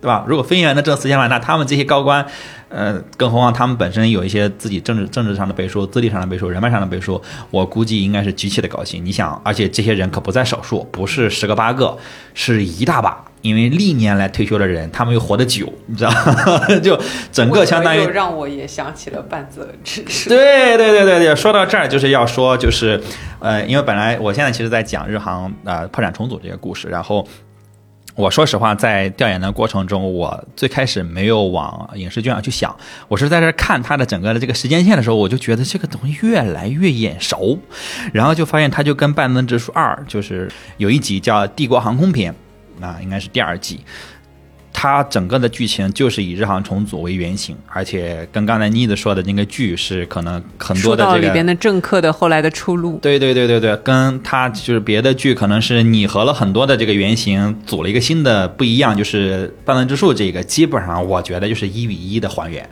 [0.00, 0.24] 对吧？
[0.28, 2.26] 如果飞行员能挣四千万，那他们这些高官。
[2.70, 9.04] 呃，更何况他们本身有一些自己政治政治上的背书、资历上的背书、人脉上的背书，我估计应该是极其的高兴。
[9.04, 11.98] 你想，而且这些人可不在少数，不是十个八个，
[12.32, 13.24] 是一大把。
[13.42, 16.10] 因为历年来退休的人，他们又活得久，你知道，
[16.82, 16.96] 就
[17.32, 20.28] 整个相当于让我也想起了半泽直树。
[20.28, 23.02] 对对对对对，说到这儿就是要说，就是
[23.38, 27.26] 呃，因为本来我现在其实在讲日航啊破产重组这个故事，然后。
[28.14, 32.74] 我说实话，在调研的过程中，我最开始没有往影视剧上去想，
[33.08, 37.58] 我是在这看他的整个的这个时间线的时候，我就觉得这个东西越来越眼熟，
[38.12, 42.34] 然后就发现他就跟《半泽直树二》就是有一集叫《帝国航空篇》，
[42.84, 43.80] 啊，应该是第二集。
[44.82, 52.98] 它整个的剧情就是以日航重组为原型，而且跟刚才妮子说的那个剧是可能很多的这个里边的政客的后来的出路。
[53.02, 58.96] 对对对对对，跟它就是别的剧可能是拟合了很多的这个原型，组了一个新的不一样。
[58.96, 62.66] 就是半泽之树这个，基本上我觉得就是一比一的还原，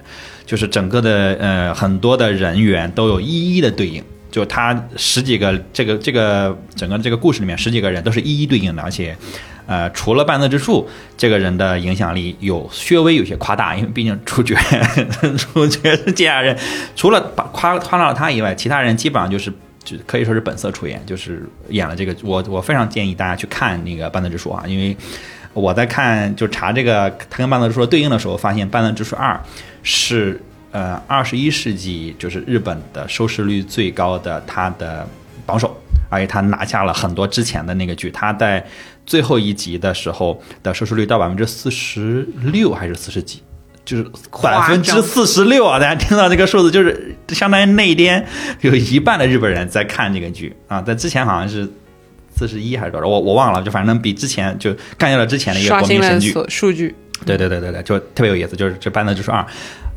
[0.47, 4.03] 就是整个的呃很多的人员都有一一的对应。
[4.31, 9.15] 就他十几个这个这个整个这个故事里面十几个人都是一一对应的，而且。
[9.69, 14.57] 呃，除了半泽之树这个人的影响力有略微有些夸大，因为毕竟主角
[15.37, 16.57] 主角是芥雅人，
[16.97, 19.53] 除了把夸夸大了他以外，其他人基本上就是
[19.85, 22.17] 就可以说是本色出演，就是演了这个。
[22.23, 24.97] 我我非常建议大家去看那个半泽之树啊，因为
[25.53, 29.39] 我在看就查这个他跟半泽之树对应的时候，发现半泽之树二
[29.83, 30.41] 是
[30.73, 35.07] 呃二十一世纪就是日本的收视率最高的他的
[35.45, 35.77] 榜首，
[36.09, 38.65] 而且他拿下了很多之前的那个剧，他在。
[39.09, 43.43] 最后一集的时候的收视率到百分之四十六还是四十几，
[43.83, 44.05] 就是
[44.43, 45.79] 百分之四十六啊！
[45.79, 48.23] 大家听到这个数字，就是相当于那一天
[48.61, 50.83] 有一半的日本人在看这个剧啊。
[50.83, 51.67] 在之前好像是
[52.37, 56.35] 四十一还是多少，我我忘了，就反正比之前就干掉了之前的一个国民神剧。
[56.49, 56.95] 数据，
[57.25, 59.45] 对对对对对，就特别有意思，就是这班的就是二。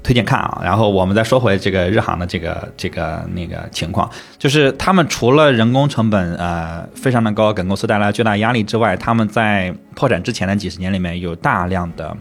[0.03, 4.09] 推荐看啊，然后我们再说回这个日航的这个这个那个情况，
[4.39, 12.17] 就是他们除了人工成本呃非常的高，给公司带来巨大压力之外，他们在破产之前的几十年里面有大量的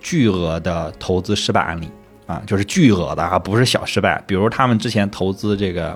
[0.00, 1.90] 巨额的投资失败案例
[2.24, 4.22] 啊，就是巨额的啊，不是小失败。
[4.26, 5.94] 比如他们之前投资这个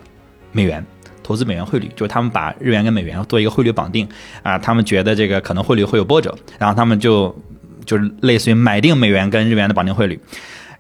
[0.53, 0.85] 美元，
[1.23, 4.07] 投资美元汇率，就是他们把日元跟美元做一个汇率绑定
[4.43, 7.35] 啊，他们觉得这个可能汇率会有波折，然后他们就
[7.85, 10.19] 就是类似于买定美元跟日元的绑定汇率。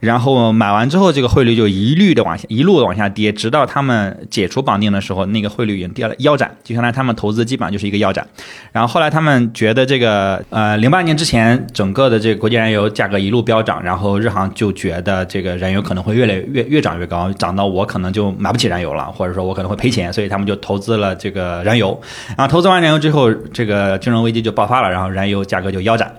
[0.00, 8.26] 然后买完之后，这个汇率就一律的往下，一路的往下跌，直到他们解除绑定的时候，那个汇率已经跌了腰斩，就相当于他们投资基本上就是一个腰斩。
[8.70, 21.98] 然后后来他们觉得这个，呃，零八年之前整个的这个国际燃油价格一路飙涨，然后日航就觉得这个燃油可能会越来越越涨越高，涨到我可能就买不起燃油了，或者说我可能会赔钱，所以他们就投资了这个燃油。
[22.36, 26.12] 然后投资完燃油之后，这个金融危机就爆发了，然后燃油价格就腰斩。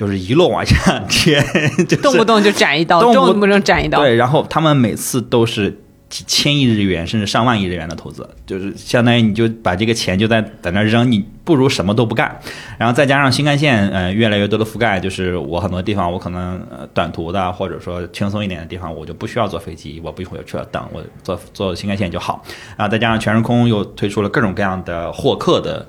[0.00, 1.42] 就是一路往下跌，
[2.00, 3.98] 动不动就斩一刀，动不动斩一刀。
[3.98, 5.78] 对，然后他们每次都是
[6.08, 12.34] 几千亿日元，甚至上万亿日元的投资，就是相当于你就把这个钱就在在那扔，你不如什么都不干。
[12.78, 22.42] 然后再加上新干线，呃，越来越多的覆盖，就是我很多地方我可能短途的，或者说轻松一点的地方，我就不需要坐飞机，我不会去等，我坐坐新干线就好。
[22.78, 25.86] 然后再加上全日空又推出了各种各样的获客的。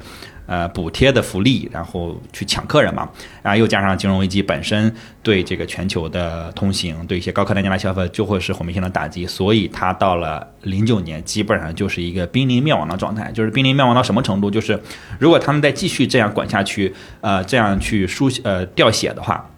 [0.51, 3.09] 呃，补贴的福利，然后去抢客人嘛，
[3.41, 4.93] 然后又加上金融危机本身
[5.23, 13.31] 对这个全球的通行，对一些高客单价的消费就会是毁灭性的打击，所以它到了零九年基本上就是一个濒临灭亡的状态。
[13.31, 14.51] 就是濒临灭亡到什么程度？
[14.51, 14.77] 就是
[15.19, 19.49] 如果他们再继续这样管下去，呃，这样去输呃掉血的话，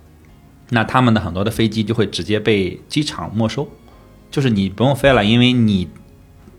[0.69, 3.67] 那他们的很多的飞机就会直接被机场没收，
[4.29, 5.89] 就是你不用飞了，因为你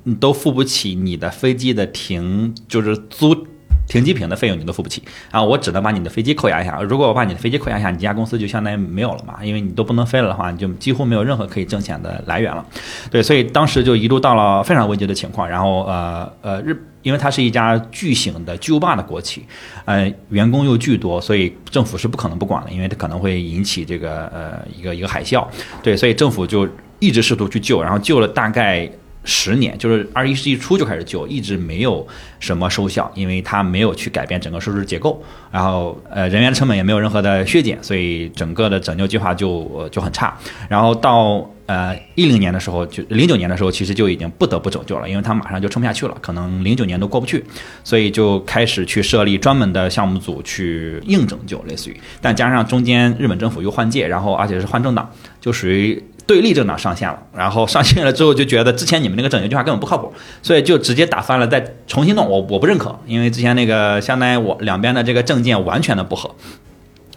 [0.02, 3.46] 你都付不起你的飞机的停，就是租。
[3.86, 5.42] 停机坪的费用你都付不起啊！
[5.42, 6.80] 我只能把你的飞机扣押一下。
[6.82, 9.44] 如果我把你的飞机扣押一下，你家公司就相当于没有了嘛？
[9.44, 12.64] 因为你都不能飞了的话，你就几乎没有任何可以挣钱的来源了。
[13.10, 15.48] 对，所以当时就一度到了非常危机的情况。
[15.48, 19.44] 然后呃呃日，因为它是一家巨型的巨无霸的国企，
[19.84, 25.46] 呃员工又巨多，所以政府是不可能不管的，因为它可能会引起这个呃一个一个海啸。
[25.82, 26.66] 对，所以政府就
[27.00, 28.90] 一直试图去救，然后救了大概
[29.24, 32.06] 十年，就是二十一世纪初就开始救，一直没有
[32.38, 40.36] 什么收效，因为它没有去改变整个收支结构，然后呃人员成本也没有任何的削减，所以整个的拯救计划就就很差。
[40.68, 47.42] 然后到呃一零年的时候，就零九年的时候，其实就已经不得不拯救了，因为它马上就撑不下去了，可能零九年都过不去，
[47.82, 55.10] 所以就开始去设立专门的项目组去硬拯救，类似于，但加上中间日本政府又换届，然后而且是换政党，
[55.40, 56.02] 就属于。
[56.26, 60.10] 对立政党上线了，然后上线了之后就觉得之前你们那个拯救计划根本不靠谱，
[60.42, 62.26] 所以就直接打翻了，再重新弄。
[62.26, 66.34] 我我不认可，因为之前那个相当于我两边的这个政见完全的不合。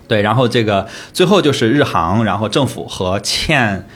[0.10, 3.88] 对，然后这个最后就是日航，然后政府和欠，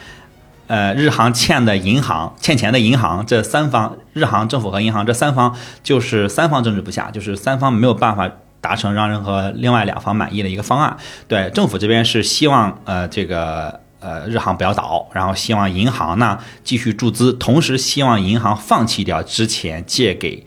[0.67, 5.53] 呃，日航欠的银行欠钱的银行这三方，日航政府和银行这三方
[5.83, 8.31] 就是三方争执不下，就是三方没有办法
[8.61, 10.95] 达成让任何另外两方满意的一个方案。
[11.27, 13.80] 对，政府这边是希望呃这个。
[14.01, 20.43] 呃，日航不要倒，然后希望银行呢继续注资，同时希望银行放弃掉之前借给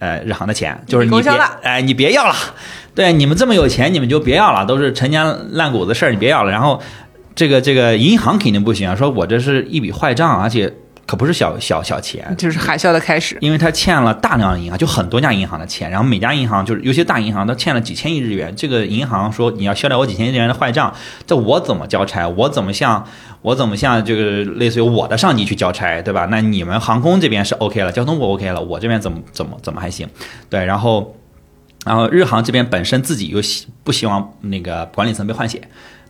[0.00, 1.30] 呃日航的钱，就是你别
[1.62, 2.34] 哎，你别要了，
[2.94, 6.50] 对，你们这么有钱，你们就别要了，都是陈年烂谷子事儿，你别要了。
[6.50, 6.82] 然后
[7.34, 10.72] 这个这个银行肯定不行，说我这是一笔坏账，而且。
[11.06, 13.36] 可不是小小小钱，就是海啸的开始。
[13.40, 18.54] 因为他欠了大量的银行，就很多家银行的钱，然后每家银行就是有些大银行，都欠了几千亿日元。
[18.56, 20.94] 这个银行说你要消掉我几千亿日元的坏账，
[21.26, 22.26] 这我怎么交差？
[22.28, 23.06] 我怎么向
[23.42, 26.26] 我怎么向这个类似于我的上级去交差，对吧？
[26.30, 30.08] 那你们航空这边是 OK 了，交通部 OK 了，我这边怎么怎么怎么还行？
[30.48, 31.14] 对，然后
[31.84, 35.60] 然后日航这边本身自己又希不希望那个管理层被换血。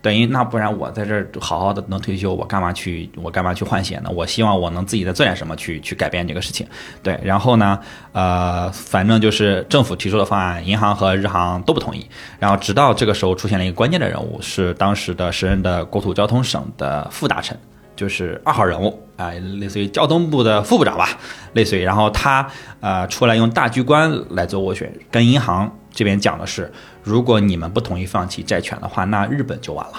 [0.05, 4.11] 等于那不然我在这儿好好的能退休，我干嘛去我干嘛去换血呢？
[4.15, 6.67] 我希望我能自己再做点什么去去改变这个事情。
[7.03, 7.81] 对，然后呢，
[8.13, 12.07] 呃，反正就是政府提出的方案，银行和日航都不同意。
[12.39, 17.59] 然后直到这个时候出现了一个关键的人物，是当时的时任的国土交通省的副大臣，
[17.97, 21.09] 就是二号人物啊，类似于交通部的副部长吧，
[21.55, 21.83] 类似于。
[21.83, 22.47] 然后他
[22.81, 26.71] 呃出来用大局观来做斡旋，跟银行这边讲的是。
[27.03, 29.95] 如果你们不同意放弃债权的话，那日本就完了，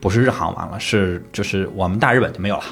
[0.00, 2.64] 不是日航完了，是就是我们大日本就没有了。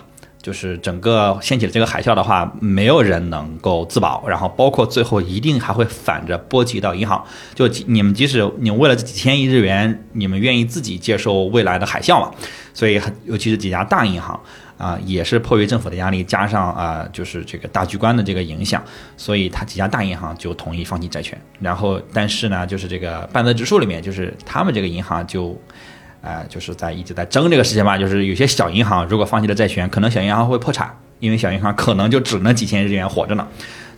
[0.42, 7.24] 就是整个掀起了这个海啸的话，没有人能够自保，然后包括最后一定还会反着波及到银行。
[7.54, 12.32] 就你们即使你为了这几千亿日元，你们愿意自己接受未来的海啸嘛？
[12.74, 14.40] 所以尤其是几家大银行。
[14.82, 18.82] 啊，也是迫于政府的压力，加上啊，就是这个大局观的这个影响，
[19.16, 21.40] 所以他几家大银行就同意放弃债权。
[21.60, 25.56] 然后，但是呢，就是这个半泽直树里面，就是他们这个银行就，
[26.20, 27.96] 啊，就是在一直在争这个事情吧。
[27.96, 33.46] 就是有些小银行如果放弃了债权，可能小银行会破产，因为小银行可能就只能几千日元活着呢。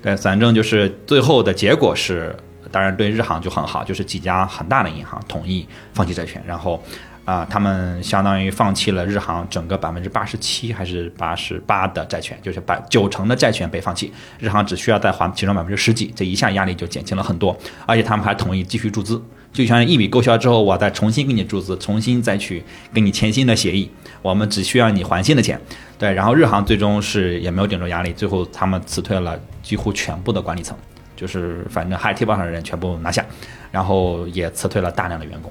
[0.03, 2.37] 对，反正就是最后的结果是，
[2.71, 6.85] 当然对日航就很好，就是几家很大的银行同意放弃债权，然后。
[7.25, 17.57] 啊，他们相当于放弃了日航整个百分之八十七还是八十八的债权，就是百九成的债权被放弃，日航只需要再还其中百分之十几，这一下压力就减轻了很多。
[17.87, 19.23] 而且他们还同意继续注资，
[19.53, 22.63] 就像一笔勾销之后，我再重新给你注资，重新再去
[22.93, 25.59] 跟你签新的协议，我们只需要你还新的钱。
[25.99, 30.77] 对，然后日航最终是也没有顶住压力，最后他们辞退了几乎全部的管理层，
[31.17, 33.25] 就是反正海提报上的人全部拿下，
[33.71, 35.51] 然后也辞退了大量的员工。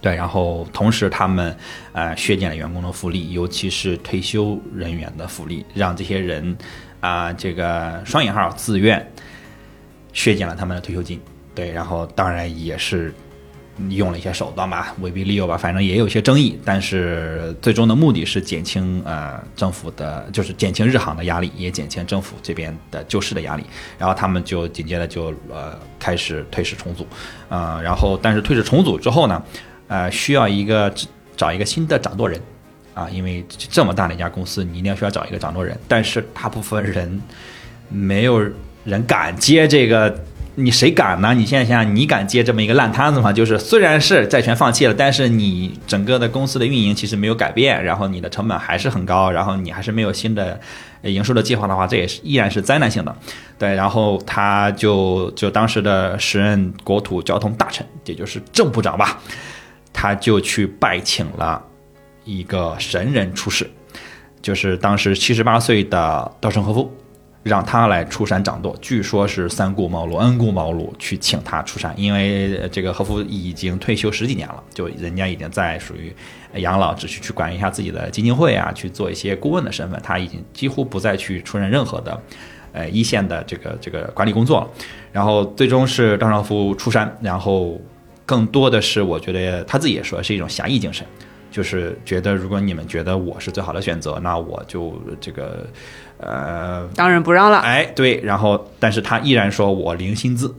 [0.00, 1.54] 对，然后同时他们，
[1.92, 6.56] 呃，削减了员工的福利，尤其是退休人员的福利，让这些人，
[7.00, 9.06] 啊，这个双引号自愿
[10.14, 11.20] 削减了他们的退休金。
[11.54, 13.12] 对，然后当然也是
[13.90, 16.58] 用了一些手段吧，威逼利诱吧，反正也有些争议。
[16.64, 23.64] 但是最终的目的是减轻呃政府的，就是减轻日航的压力，也减轻政府这边的救市的压力。
[23.98, 27.06] 然后他们就紧接着就呃开始退市重组，
[27.50, 29.42] 啊，然后但是退市重组之后呢？
[29.90, 30.92] 呃，需要一个
[31.36, 32.40] 找一个新的掌舵人，
[32.94, 35.76] 啊，因为这么大的一家公司，你一定要需要找一个掌舵人。
[35.88, 37.20] 但是大部分人
[37.88, 38.40] 没有
[38.84, 40.16] 人敢接这个，
[40.54, 41.34] 你谁敢呢？
[41.34, 43.32] 你现在想想，你敢接这么一个烂摊子吗？
[43.32, 50.60] 就是虽然是债权放弃了，但是你整个的公司的运营其实没有改变，然后你的成本还是很高，然后你还是没有新的
[51.02, 53.12] 营收的计划的话，这也是依然是灾难性的。
[53.58, 59.20] 对，然后他就就当时的时任国土交通大臣，也就是正部长吧。
[59.92, 61.62] 他就去拜请了
[62.24, 63.68] 一个神人出世，
[64.40, 66.90] 就是当时七十八岁的稻盛和夫，
[67.42, 68.76] 让他来出山掌舵。
[68.80, 76.14] 据说是三顾茅庐、恩顾茅庐去请他出山，因为这个和夫已经退休十几年了，就人家已经在属于
[76.54, 82.22] 养老，只需去管一下自己的基金会啊，去做一些顾问的身份，他已经几乎不再去出任任何的
[82.72, 84.68] 呃一线的这个这个管理工作了。
[85.10, 87.80] 然后最终是稻盛和夫出山，然后。
[88.30, 91.04] 更多的是，我觉得他自己也说是一种侠义精神，
[91.50, 95.66] 就是觉得如果你们觉得我是最好的选择，那我就这个
[96.18, 97.58] 呃当仁不让了。
[97.58, 100.54] 哎，对，然后但是他依然说我零薪资，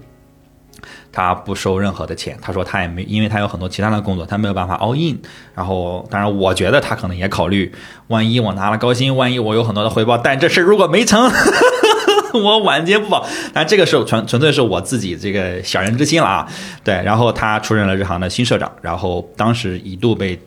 [1.13, 2.37] 他不收任何的钱。
[2.41, 5.17] 他说他也没，因为他有很多其他的工作，他没有办法 all in。
[5.55, 7.71] 然后当然，我觉得他可能也考虑，
[8.07, 11.31] 万一我拿了高薪，万一我有很多的回报，但这事如果没成。
[12.39, 16.47] 我晚节不保，但这个是纯纯粹是我自己这个小人之心了啊。
[16.83, 20.39] 对，然后他出任了日航的新社长，然后当时一度被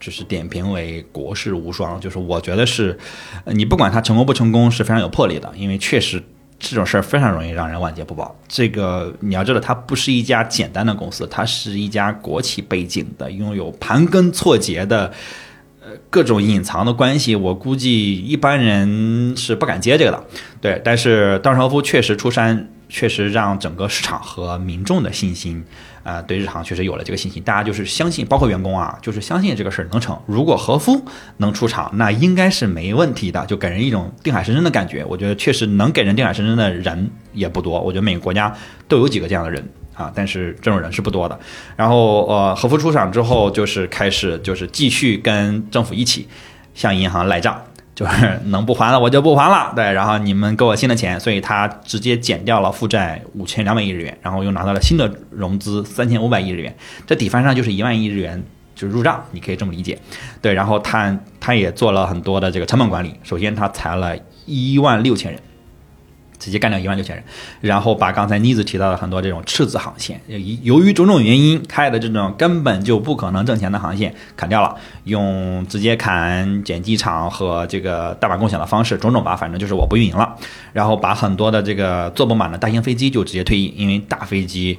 [0.00, 2.98] 就是点评为国士无双，就是我觉得是，
[3.46, 6.22] 你不管他成功不成功是非常有魄力的，因为确实
[6.58, 8.34] 这种事儿非常容易让人晚节不保。
[8.48, 15.12] 这个你要知道，它不是一家简单的公司，它是一家国企背景的，拥有盘根错节的。
[16.10, 20.24] 各种隐藏的关系，我估计一般人是不敢接这个的。
[20.60, 25.64] 对，但是稻盛和夫确实出山，确实让整个市场和民众的信心，
[26.02, 27.42] 啊，对日航确实有了这个信心。
[27.42, 30.18] 大家就是相信，包括员工啊，就是相信这个事儿能成。
[30.26, 31.04] 如果和夫
[31.36, 35.04] 能出场，那应该是没问题的，就给人一种定海神针的感觉。
[35.04, 37.80] 我觉得确实能给人定海神针的人也不多。
[37.80, 38.54] 我觉得每个国家
[38.88, 39.64] 都有几个这样的人。
[39.98, 41.36] 啊，但是这种人是不多的。
[41.76, 46.28] 然后，呃，和服出场之后，就是开始就是继续跟政府一起
[46.72, 47.60] 向银行赖账，
[47.96, 49.72] 就是 能不还了我就不还了。
[49.74, 56.72] 对，然后你们给我新的钱，所以他直接减掉了负债五千两百亿日元，然后又拿到了新的融资三千五百亿日元，
[57.04, 58.40] 这底翻上就是一万亿日元
[58.76, 59.98] 就是入账，你可以这么理解。
[60.40, 65.40] 对，然后他他也做了很多的这个成本管理，首先他裁了一万六千人。
[66.38, 67.24] 直接干掉一万六千人，
[67.60, 70.20] 然后把刚才妮子提到的很多这种赤字航线，
[70.62, 80.36] 由于种种原因开的这种根本就不可能挣钱的航线砍掉了，用直接砍减机场和这个代码共享的方式，种种吧，反正就是我不运营了。
[80.72, 84.78] 然后把很多的这个坐不满的大型飞机就直接退役，因为大飞机，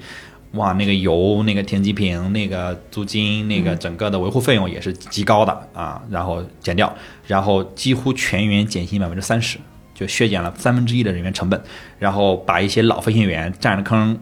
[0.53, 6.91] 哇，那个油、那个停机坪、那个租金、那个整个的维护费用也是极高的啊，然后减掉，
[7.28, 9.60] 然后几乎全员减薪百分之三十。
[10.00, 11.62] 就削减了三分之一的人员成本，
[11.97, 14.18] 然后把一些老飞行员占着坑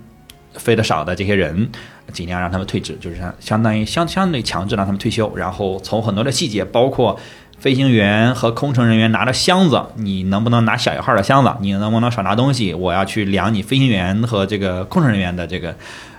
[0.55, 1.69] 飞得少的这些人，
[2.11, 5.32] 尽量让他们退职，就是相相当于相相对强制让他们退休。
[5.36, 7.19] 然后从很多的细节，包括
[7.59, 11.53] 飞行员和空乘人员拿着箱子，你能不能拿小一号的箱子？
[11.59, 12.73] 你能不能少拿东西？
[12.73, 15.75] 我要去量你飞行员和这个空乘人员的这个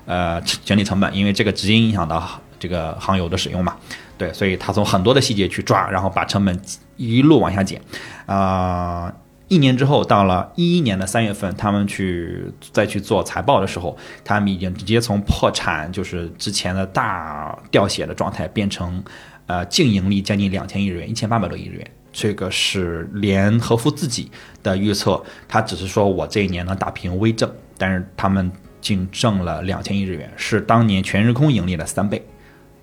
[0.07, 3.75] 呃整体成本，因为这个直接影响到这个航油的使用嘛。
[4.17, 6.61] 对，所以他从很多的细节去抓，然后把成本
[6.97, 7.81] 一路往下减，
[8.27, 9.13] 啊。
[9.49, 19.03] 一年之后，到了一一年的三月份，他们去再去做财报的时候，他们已经直接从破产，就是之前的大掉血的状态，变成，
[19.47, 21.91] 呃，净盈利将近两千亿日元，一千八百多亿日元。
[22.13, 24.31] 这个是连和夫自己
[24.63, 32.23] 的预测，他只是说我这一年能打平微正，但是他们净挣了两千亿日元，是当年全日空盈利的三倍，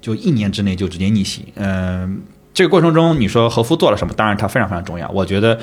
[0.01, 1.53] 就一年之内就直接逆袭。
[1.57, 2.23] 嗯，
[2.55, 4.13] 这个过程中你说和夫做了什么？
[4.13, 5.59] 当然他非常非常重要，我觉得。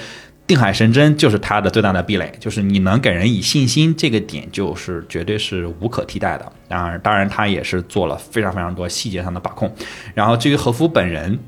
[0.46, 6.52] 定海神针就是它的最大的壁垒，就是你能给人以信心，这个点就是绝对是无可替代的。
[6.68, 9.74] 然而，当然他也是做了非常非常多细节上的把控。
[10.14, 11.38] 然后至于和夫本人。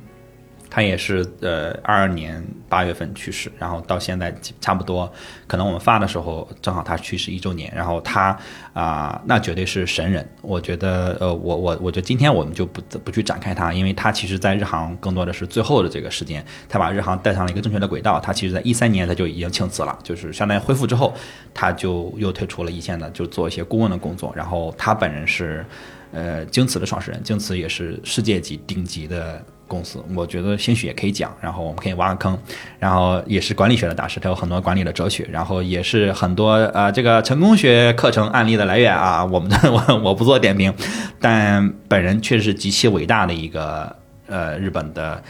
[0.75, 5.09] 他也是呃二二年八月份去世，然后到现在差不多，
[5.47, 7.73] 可能我们发的时候正好他去世一周年。
[7.73, 8.37] 然后他
[8.73, 10.29] 啊，那绝对是神人。
[10.43, 18.19] 我觉得呃，我我我觉得今天我们就不不去展开他，因为他其实在日航更多的是最后的这个时间，他把日航带上了一个正确的轨道。
[18.19, 21.15] 他其实在一三年他就已经请辞了，就是相当于恢复之后，
[21.55, 24.33] 他就又退出了一线的，就做一些顾问的工作。
[24.35, 25.65] 然后他本人是
[26.11, 29.41] 呃京瓷的创始人，京瓷也是世界级顶级的。
[29.67, 32.39] 公司，我觉得兴许也可以讲，然后我们可以挖个坑，
[32.79, 39.25] 然后也是管理学的大师，他有很多管理的哲学，然后也是很多呃这个成功学课程案例的来源啊。
[39.27, 40.73] 我们的我 我不做点评，
[41.21, 43.95] 但本人确实是极其伟大的一个
[44.27, 45.23] 呃日本的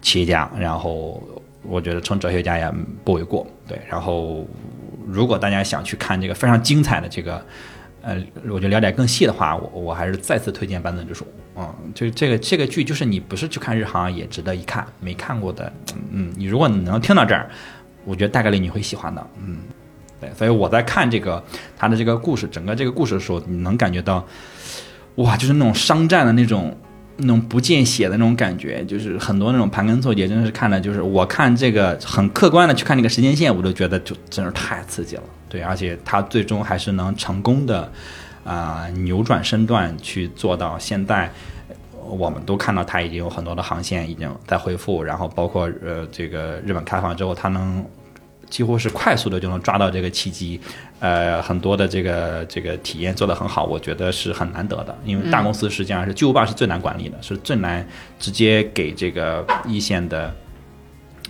[0.00, 1.22] 企业家，然后
[1.62, 2.72] 我觉得称哲学家也
[3.04, 3.46] 不为过。
[3.68, 4.46] 对，然后
[5.06, 7.44] 如果大家想去看这个非常精彩的这个。
[8.04, 11.24] 呃，我就了解更细的话，我我还是再次推荐《半泽直树》。
[11.56, 14.86] 嗯，就这个这个剧，就是你不是去看日航也值得一看。
[15.00, 15.72] 没看过的，
[16.10, 17.48] 嗯，你如果你能听到这儿，
[18.04, 19.26] 我觉得大概率你会喜欢的。
[19.40, 19.58] 嗯，
[20.20, 21.42] 对，所以我在看这个
[21.76, 24.22] 他的这个故事，整个这个故事的时候，你能感觉到，
[25.14, 26.76] 哇，就是那种商战的那种
[27.16, 35.22] 那种不见血的那种感觉，就是很多那种盘根错节，真的是看的，就是我看这个很客观的去看这个时间线，我都觉得就真是太刺激了。
[35.54, 37.88] 对，而且他最终还是能成功的，
[38.44, 41.30] 啊，扭转身段去做到现在，
[42.08, 47.86] 我们都看到他已经有很多的航线已经在恢复，然后包括呃这个日本开放之后，他能
[48.50, 50.60] 几乎是快速的就能抓到这个契机，
[50.98, 54.98] 呃，很多的这个这个体验做得很好，我觉得是很难得的。
[55.04, 57.86] 因为大公司实际上是巨无霸是最难管理的，是最难
[58.18, 60.34] 直接给这个一线的，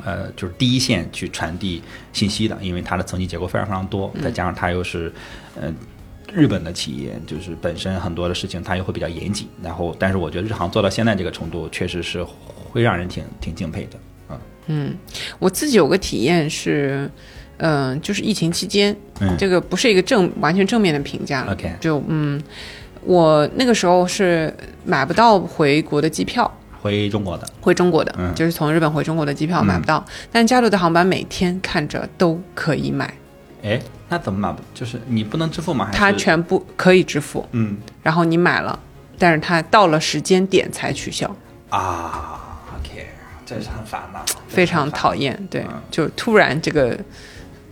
[0.02, 1.82] 呃，就是第一线去传递
[2.12, 5.12] 信息的，因为它的层级结构非常非常多，再加上它又是，
[5.60, 5.70] 呃。
[6.32, 12.24] 日本的企业就是本身很多的事情它又会比较严谨，然后但是我觉得日航做到现在这个程度，确实是
[12.72, 14.40] 会让人挺挺敬佩的。
[14.66, 14.96] 嗯，
[15.38, 17.08] 我自己有个体验是，
[17.58, 22.42] 嗯、就是疫情期间，嗯这个不是一个正完全正面的评价 OK 就嗯，
[23.04, 24.52] 我那个时候是
[24.84, 26.52] 买不到回国的机票。
[26.84, 33.10] 回中国的，回中国的，嗯就是从日本回中国的机票买不到，但加州的航班每天看着都可以买，
[33.62, 33.80] 哎，
[34.10, 34.54] 那怎么买？
[34.74, 35.86] 就是你不能支付吗？
[35.86, 38.78] 还是它全部可以支付，嗯然后你买了，
[39.18, 41.34] 但是他到了时间点才取消，
[41.70, 43.06] 啊，OK，
[43.46, 45.48] 这是很烦的，非常讨厌。
[45.50, 46.94] 对嗯，就突然这个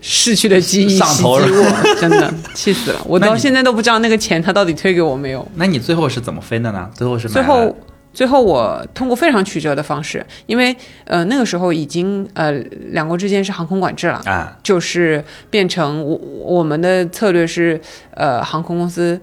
[0.00, 3.02] 逝去的记忆上袭击头了我，真的气死了。
[3.04, 5.46] 我到现在都不知道那个钱他到底退给我没有。
[5.56, 6.90] 那你最后是怎么分的呢？
[6.94, 7.76] 最后是最后，
[8.12, 12.52] 最后我通过非常曲折的方式，因为呃那个时候已经呃
[12.90, 14.20] 两国之间是航空管制了。
[14.26, 17.80] 啊就是变成我我们的策略是，
[18.14, 19.20] 呃，航空公司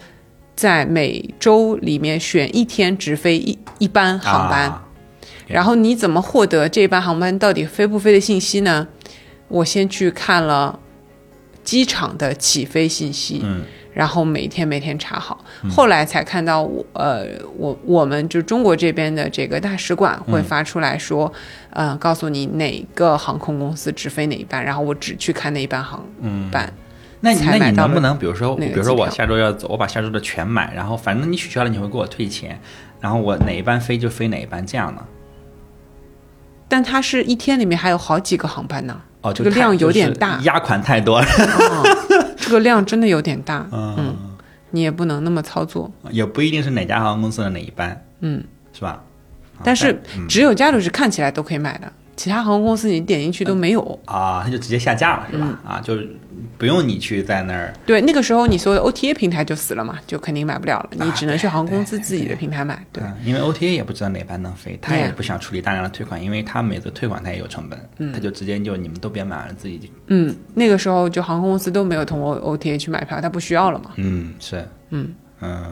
[0.56, 4.86] 在每周里面选一天直飞一一班航班，啊
[5.48, 8.88] 然后你怎么获得这班航班到底飞不飞的信息呢？
[9.48, 10.80] 我先去看了
[11.64, 13.64] 机场的起飞信息，嗯
[13.94, 17.26] 然后每天每天查好，后来才看到我呃
[17.58, 21.32] 我我们就中国这边的这个大使馆会发出来说，
[21.72, 26.50] 呃，告诉你哪个航空公司直飞哪一班，然后我只去看那一班航嗯。
[26.52, 26.72] 班。
[27.22, 32.58] 那你那你能不能，比如说，比如说我下周要走，我把下周的全买，然后反正你取消了，你会给我退钱，
[33.02, 35.04] 然后我哪一班飞就飞哪一班，这样呢？
[36.70, 41.98] 但它是一天里面还有好几个航班呢，哦，就这个量有点大压款太多了，哦，
[42.50, 44.16] 这个量真的有点大，嗯，
[44.72, 45.92] 你也不能那么操作。
[46.10, 48.44] 也不一定是哪家航空公司的哪一班，嗯，
[48.74, 48.90] 是吧？
[48.90, 54.00] 啊但是嗯只有家属是看起来都可以买的，其他航空公司你点进去都没有。
[54.04, 55.48] 啊，它就直接下架了，是吧？
[55.64, 56.06] 嗯啊，就是
[56.58, 62.86] 不用你去在那儿对，那个时候你所有的 OTA 平台就死了嘛，就肯定买不了了，你啊只能去航空公司自己的平台买。
[62.92, 73.92] 对，嗯，因为 OTA 也不知道哪班能飞，他也不想处理大量的退款，因为他每次退款他也有成本，他就直接就你们都别买了，自己就嗯，那个时候就航空公司都没有通过 OTA 去买票，他不需要了嘛。
[73.96, 75.64] 嗯是嗯嗯，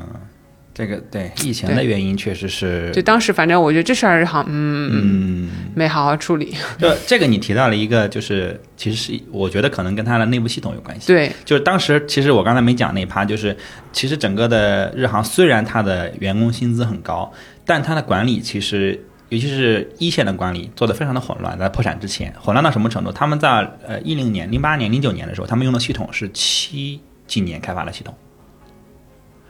[0.78, 6.55] 这个对疫情的原因确实是就当时反正我觉得这事儿好，嗯，嗯，没好好处理。
[6.78, 11.07] 就这个你提到了一个，就是其实是我觉得可能跟它的内部系统有关系。
[11.07, 13.57] 对，就是当时其实我刚才没讲那一趴，就是
[13.91, 17.34] 其实整个的日航虽然它的员工薪资很高，
[17.65, 19.03] 但它的管理其实。
[19.30, 23.11] 尤其是一线的管理做得非常的混乱，在破产之前，混乱到什么程度？
[23.11, 23.49] 他们在
[23.86, 28.15] 呃一零年、零八年、零九年的时候，他们用的系统是七几年开发的系统，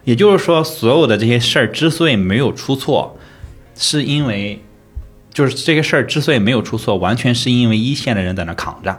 [0.08, 3.18] 也就是说，所有的这些事儿之所以没有出错，
[3.76, 4.64] 是因为
[5.34, 8.97] 就是这个事儿之所以没有出错，完全是因为一线的人在那扛着，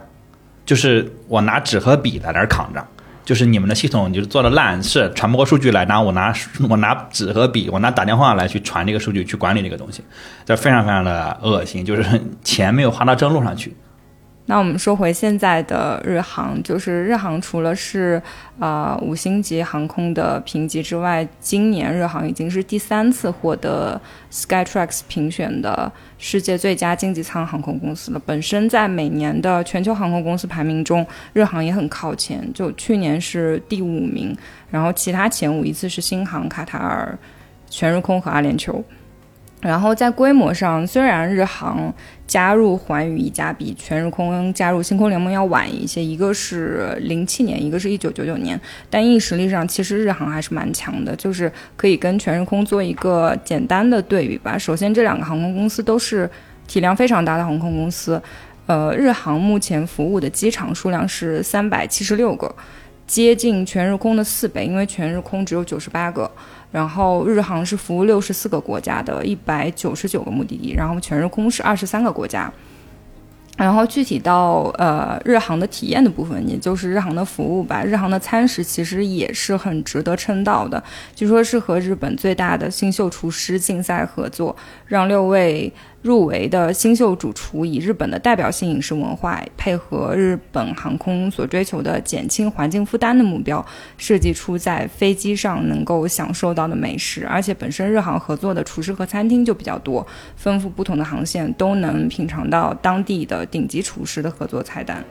[0.67, 2.87] 就是我拿纸和笔在那扛着。
[3.25, 6.31] 就是你们的系统就是做的烂，是传不过数据来，然后我拿
[6.69, 10.03] 我拿纸和笔，我拿打电话来去传这个数据，去管理这个东西，
[10.45, 12.03] 这非常非常的恶心，就是
[12.43, 13.75] 钱没有花到正路上去。
[14.49, 18.19] 那我们说回现在的日航，就是日航除了是
[18.57, 28.19] 呃五星级航空的评级之外，今年日航已经是第三次获得 Skytrax 评选的世界最佳经济舱航空公司了。
[28.25, 34.35] 本身在每年的全球航空公司排名中，日航也很靠前，就去年是第五名，
[34.71, 37.15] 然后其他前五依次是新航、卡塔尔、
[37.69, 38.83] 全日空和阿联酋。
[39.61, 41.93] 然后在规模上，虽然日航
[42.25, 48.57] 加入环宇一家比全日空加入星空联盟要晚一些，一个是零七年，一个是一九九九年，
[48.89, 54.57] 但硬实力上其实日航还是蛮强的，就是可以跟全日空做一个简单的对比吧。
[54.57, 56.29] 首先，这两个航空公司都是
[56.65, 58.21] 体量非常大的航空公司，
[58.65, 62.55] 呃，日航目前服务的机场数量是三百七十六个，
[63.05, 66.31] 接近全日空的四倍，因为全日空只有九十八个。
[66.71, 72.51] 然后日航是服务六十四个国家的一百九十九个目的地，然后全日空是二十三个国家。
[73.57, 80.81] 然后具体到呃日航的体验的部分，也就是日航的服务吧，日航的餐食其实也是很值得称道的。
[81.13, 84.55] 据说是和日本最大的新秀厨师竞赛合作，
[84.85, 85.69] 让六位
[86.01, 93.63] 入围的新秀主厨以日本的代表性饮食文化，配合日本航空所追求的减轻环境负担的目标，
[93.97, 97.27] 设计出在飞机上能够享受到的美食。
[97.27, 105.03] 而且本身日航合作的厨师和餐厅就比较多，丰富不同的航线，都能品尝到当地的顶级厨师的合作菜单。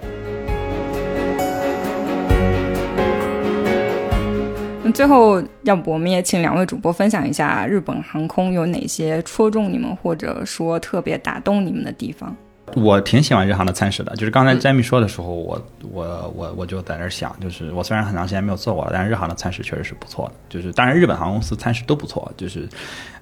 [4.93, 12.35] 最后，要不我们也请两位主播分享一下日本航空有哪些戳中你们，或者说特别打动你们的地方？
[12.75, 20.33] 我挺喜欢日航的餐食的，就是刚才 Jamie 说的时候，我我我我就在那儿想，就是我虽然很长时间没有做过了，但是日航的餐食确实是不错的。
[20.51, 22.69] 就是当然日本航空公司餐食都不错，就是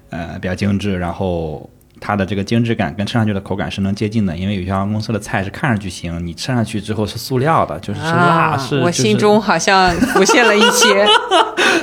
[0.09, 1.69] 呃比较精致，然后
[2.01, 4.35] 它的这个精致感跟吃上去的口感是能接近的。
[4.35, 11.07] 因为有些航空公司的菜是看上去行，你吃上去之后是塑料的，就是是辣，啊是就是我心中好像浮现了一些。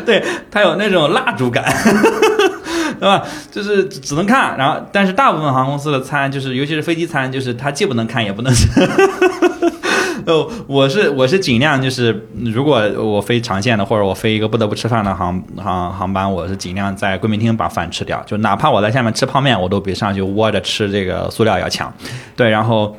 [0.04, 1.64] 对，它有那种蜡烛感，
[3.00, 3.22] 对吧？
[3.50, 8.68] 就是只只能看，然后但是大部分航空公司的餐，就是尤其是飞机餐，就是它既不能看也不能吃。
[10.26, 21.92] 哦， 我是我是尽量就是，如果我飞长线的，或者我飞一个不得不吃饭的航航航班，我是尽量在贵宾厅把饭吃掉，就哪怕我在下面吃泡面，我都比上去窝着吃这个塑料要强。
[22.34, 22.96] 对，然后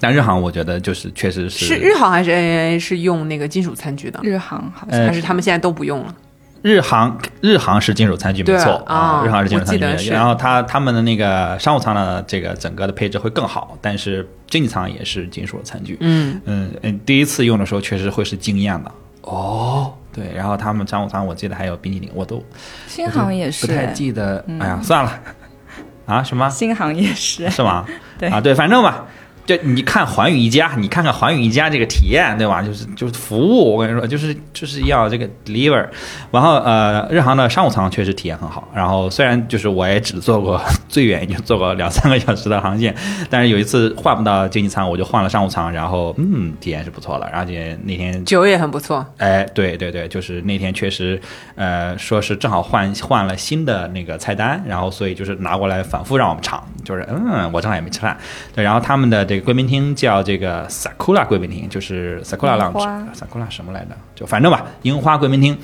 [0.00, 4.20] 但日航我觉得就是确实是是日航还是 ANA 是用那个金属餐具的？
[4.22, 6.14] 日航好像呃还是他们现在都不用了？
[6.62, 15.96] 日航日航是金属餐具没错啊日航是金属餐具然后它他们的那个商务舱的这个整个的配置会更好，但是经济舱也是金属的餐具。
[16.00, 18.92] 嗯，嗯嗯，第一次用的时候确实会是惊艳的
[19.22, 19.94] 哦。
[20.12, 22.44] 对，然后他们商务舱我记得还有冰淇淋，我都
[22.86, 24.44] 新航也是，不太记得。
[24.58, 25.20] 哎呀，算了
[26.04, 27.86] 啊，什么新航也是，是吗？
[28.18, 29.06] 对啊，对，反正吧。
[29.46, 32.62] 就你看寰宇一家，你看看寰宇一家这个体验，对吧？
[32.62, 35.86] 就是就是服务，我跟你说，就是就是要这个 deliver。
[36.30, 38.68] 然后呃，日航的商务舱确实体验很好。
[38.74, 42.94] 然后虽然就是我也只坐过最远也就坐过两三个小时的航线，
[43.28, 47.26] 但是有一次换不到经济舱，我就换了商务舱，然后嗯，体验是不错的。
[47.32, 49.04] 而且那天酒也很不错。
[49.16, 51.20] 哎，对对对，就是那天确实，
[51.56, 58.16] 呃，说是正好换换了新的那个菜单，然后所以就是拿过来反复让我们尝，就是嗯，我正好也没吃饭，
[58.54, 63.96] 对，然后他们的这个贵宾厅叫这个 Sakura 贵宾厅，就是 Sakura Lounge，Sakura 什么来着？
[64.14, 65.56] 就反正吧，樱花贵宾厅，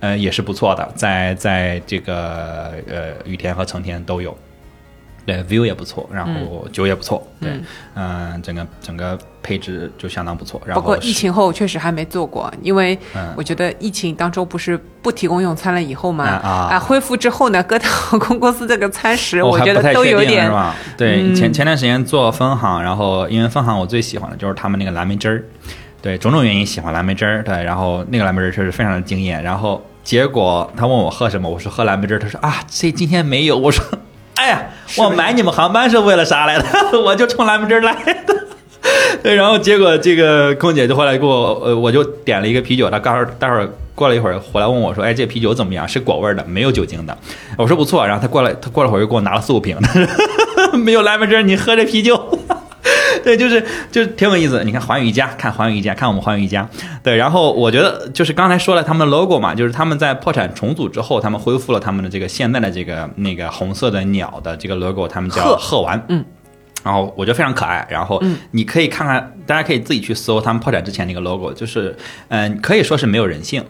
[0.00, 4.36] 呃，也是不错的，在在这个呃雨田和成田都有。
[5.26, 7.50] 对，view 也不错，然后酒也不错，对，
[7.94, 10.60] 嗯、整个整个配置就相当不错。
[10.64, 20.50] 然后包括疫情后确实还没做过，因为嗯我觉得疫情当中不是不提供用餐了以后嘛，啊啊恢复之后呢，各大航空公司这个餐食，我觉得都有点？
[20.96, 25.44] 对，嗯前前段时间做分行，然后因为分行我最喜欢的就是他们那个蓝莓汁儿，
[26.02, 33.84] 对，种种原因喜欢蓝莓汁儿，对，然后那个蓝莓汁儿确实非常的惊艳，然后结果他问我喝什么，我说喝蓝莓汁儿，他说啊，这今天没有，我说，
[34.40, 34.62] 哎呀，
[34.96, 36.64] 我买你们航班是为了啥来的？
[36.98, 37.92] 我就冲蓝莓汁儿来
[38.26, 38.34] 的。
[39.22, 45.86] 对，然后结果这个空姐就后来给我，呃，我就点了一个啤酒，她刚好待会儿过了一会儿回来问我说，哎，这啤酒怎么样？
[45.86, 47.14] 是果味的，没有酒精的。
[47.58, 49.76] 我说不错，然后她过来，她过了会儿又给我拿了四五瓶，
[50.82, 52.38] 没有蓝莓汁，你喝这啤酒。
[53.24, 54.62] 对，就是就是挺有意思。
[54.64, 56.68] 你看环宇一家，看环宇一家，看我们环宇一家。
[57.02, 66.04] 对，然后我觉得就是刚才说了他们的 logo 嘛，就是他们在破产重组之后，他们恢复了他们的这个现在的这个那个红色的鸟的这个 logo，他们叫鹤鹤丸。
[66.08, 66.24] 嗯。
[66.82, 71.94] 然后我觉得非常可爱，然后你可以看看，大家可以自己去搜他们破产之前那个 logo，就是
[72.28, 73.62] 嗯、可以说是没有人性，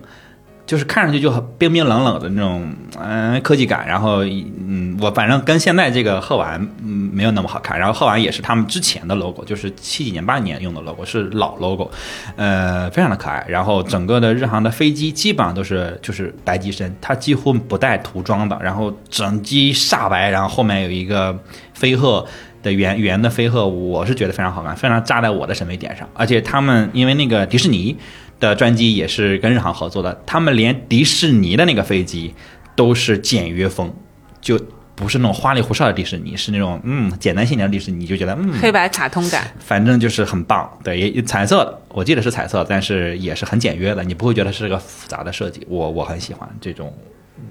[0.71, 11.91] 就是看上去就很冰冰冷冷的那种嗯、科技感，然后嗯我反正跟现在这个鹤丸嗯没有那么好看，然后鹤丸也是他们之前的 logo，就是七几年八几年用的 logo 是老 logo，
[12.37, 21.37] 呃非常的可爱，然后整个的日航的飞机基本上都是就是白机身，它几乎不带涂装的，然后整机煞白，然后后面有一个
[21.75, 22.25] 飞鹤。
[22.62, 26.07] 的圆圆的飞鹤，我是觉得非常好看，非常扎在我的审美点上。
[26.12, 27.97] 而且他们因为那个迪士尼
[28.41, 32.34] 的专机也是跟日航合作的，他们连迪士尼的那个飞机
[32.74, 33.95] 都是简约风，
[34.41, 34.59] 就
[34.97, 39.47] 不是那种花里胡哨的迪士尼，是那种嗯简单线条的迪士尼，就觉得嗯黑白卡通感。
[39.59, 40.68] 反正就是很棒。
[40.82, 45.64] 对，也彩色的，我记得是彩色，但是也是很简约的，你不会觉得是个复杂的设计。
[45.68, 46.93] 我我很喜欢这种。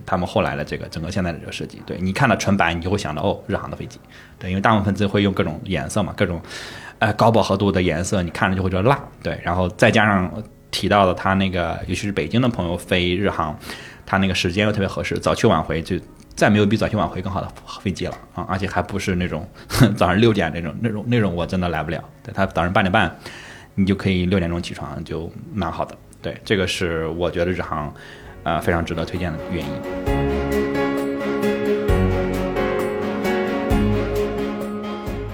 [0.05, 3.99] 他们后来的这个整个现在的这个设计，对你看到纯白，你就会想到哦，日航的飞机，
[4.37, 6.39] 对，因为大部分都会用各种颜色嘛，各种
[6.99, 10.31] 呃高饱和度的颜色，你看着就会觉得辣，对，然后再加上
[10.71, 13.57] 提到的他那个，尤其是北京的朋友飞日航，
[14.05, 15.95] 他那个时间又特别合适，早去晚回就
[16.35, 17.51] 再没有比早去晚回更好的
[17.81, 18.45] 飞机了啊！
[18.47, 19.45] 而且还不是那种
[19.97, 23.13] 早上六点那种那种那种我真的来不了，对他早上八点半
[23.75, 25.95] 你就可以六点钟起床，就蛮好的。
[26.21, 27.93] 对，这个是我觉得日航
[28.43, 30.48] 呃非常值得推荐的原因。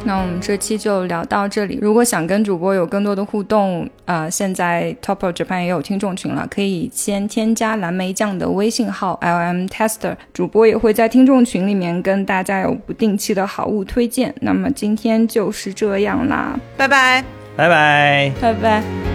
[0.06, 1.80] 那我们这期就聊到这里。
[1.82, 14.34] 如果想跟主播有更多的互动，呃，现在 Top of Japan 也有听众群了，可以先添加蓝莓酱的微信号 LM Tester，主播也会在听众群里面跟大家有不定期的好物推荐。
[14.42, 17.24] 那么今天就是这样啦，拜拜。
[17.58, 18.32] 拜拜。
[18.42, 19.15] 拜拜。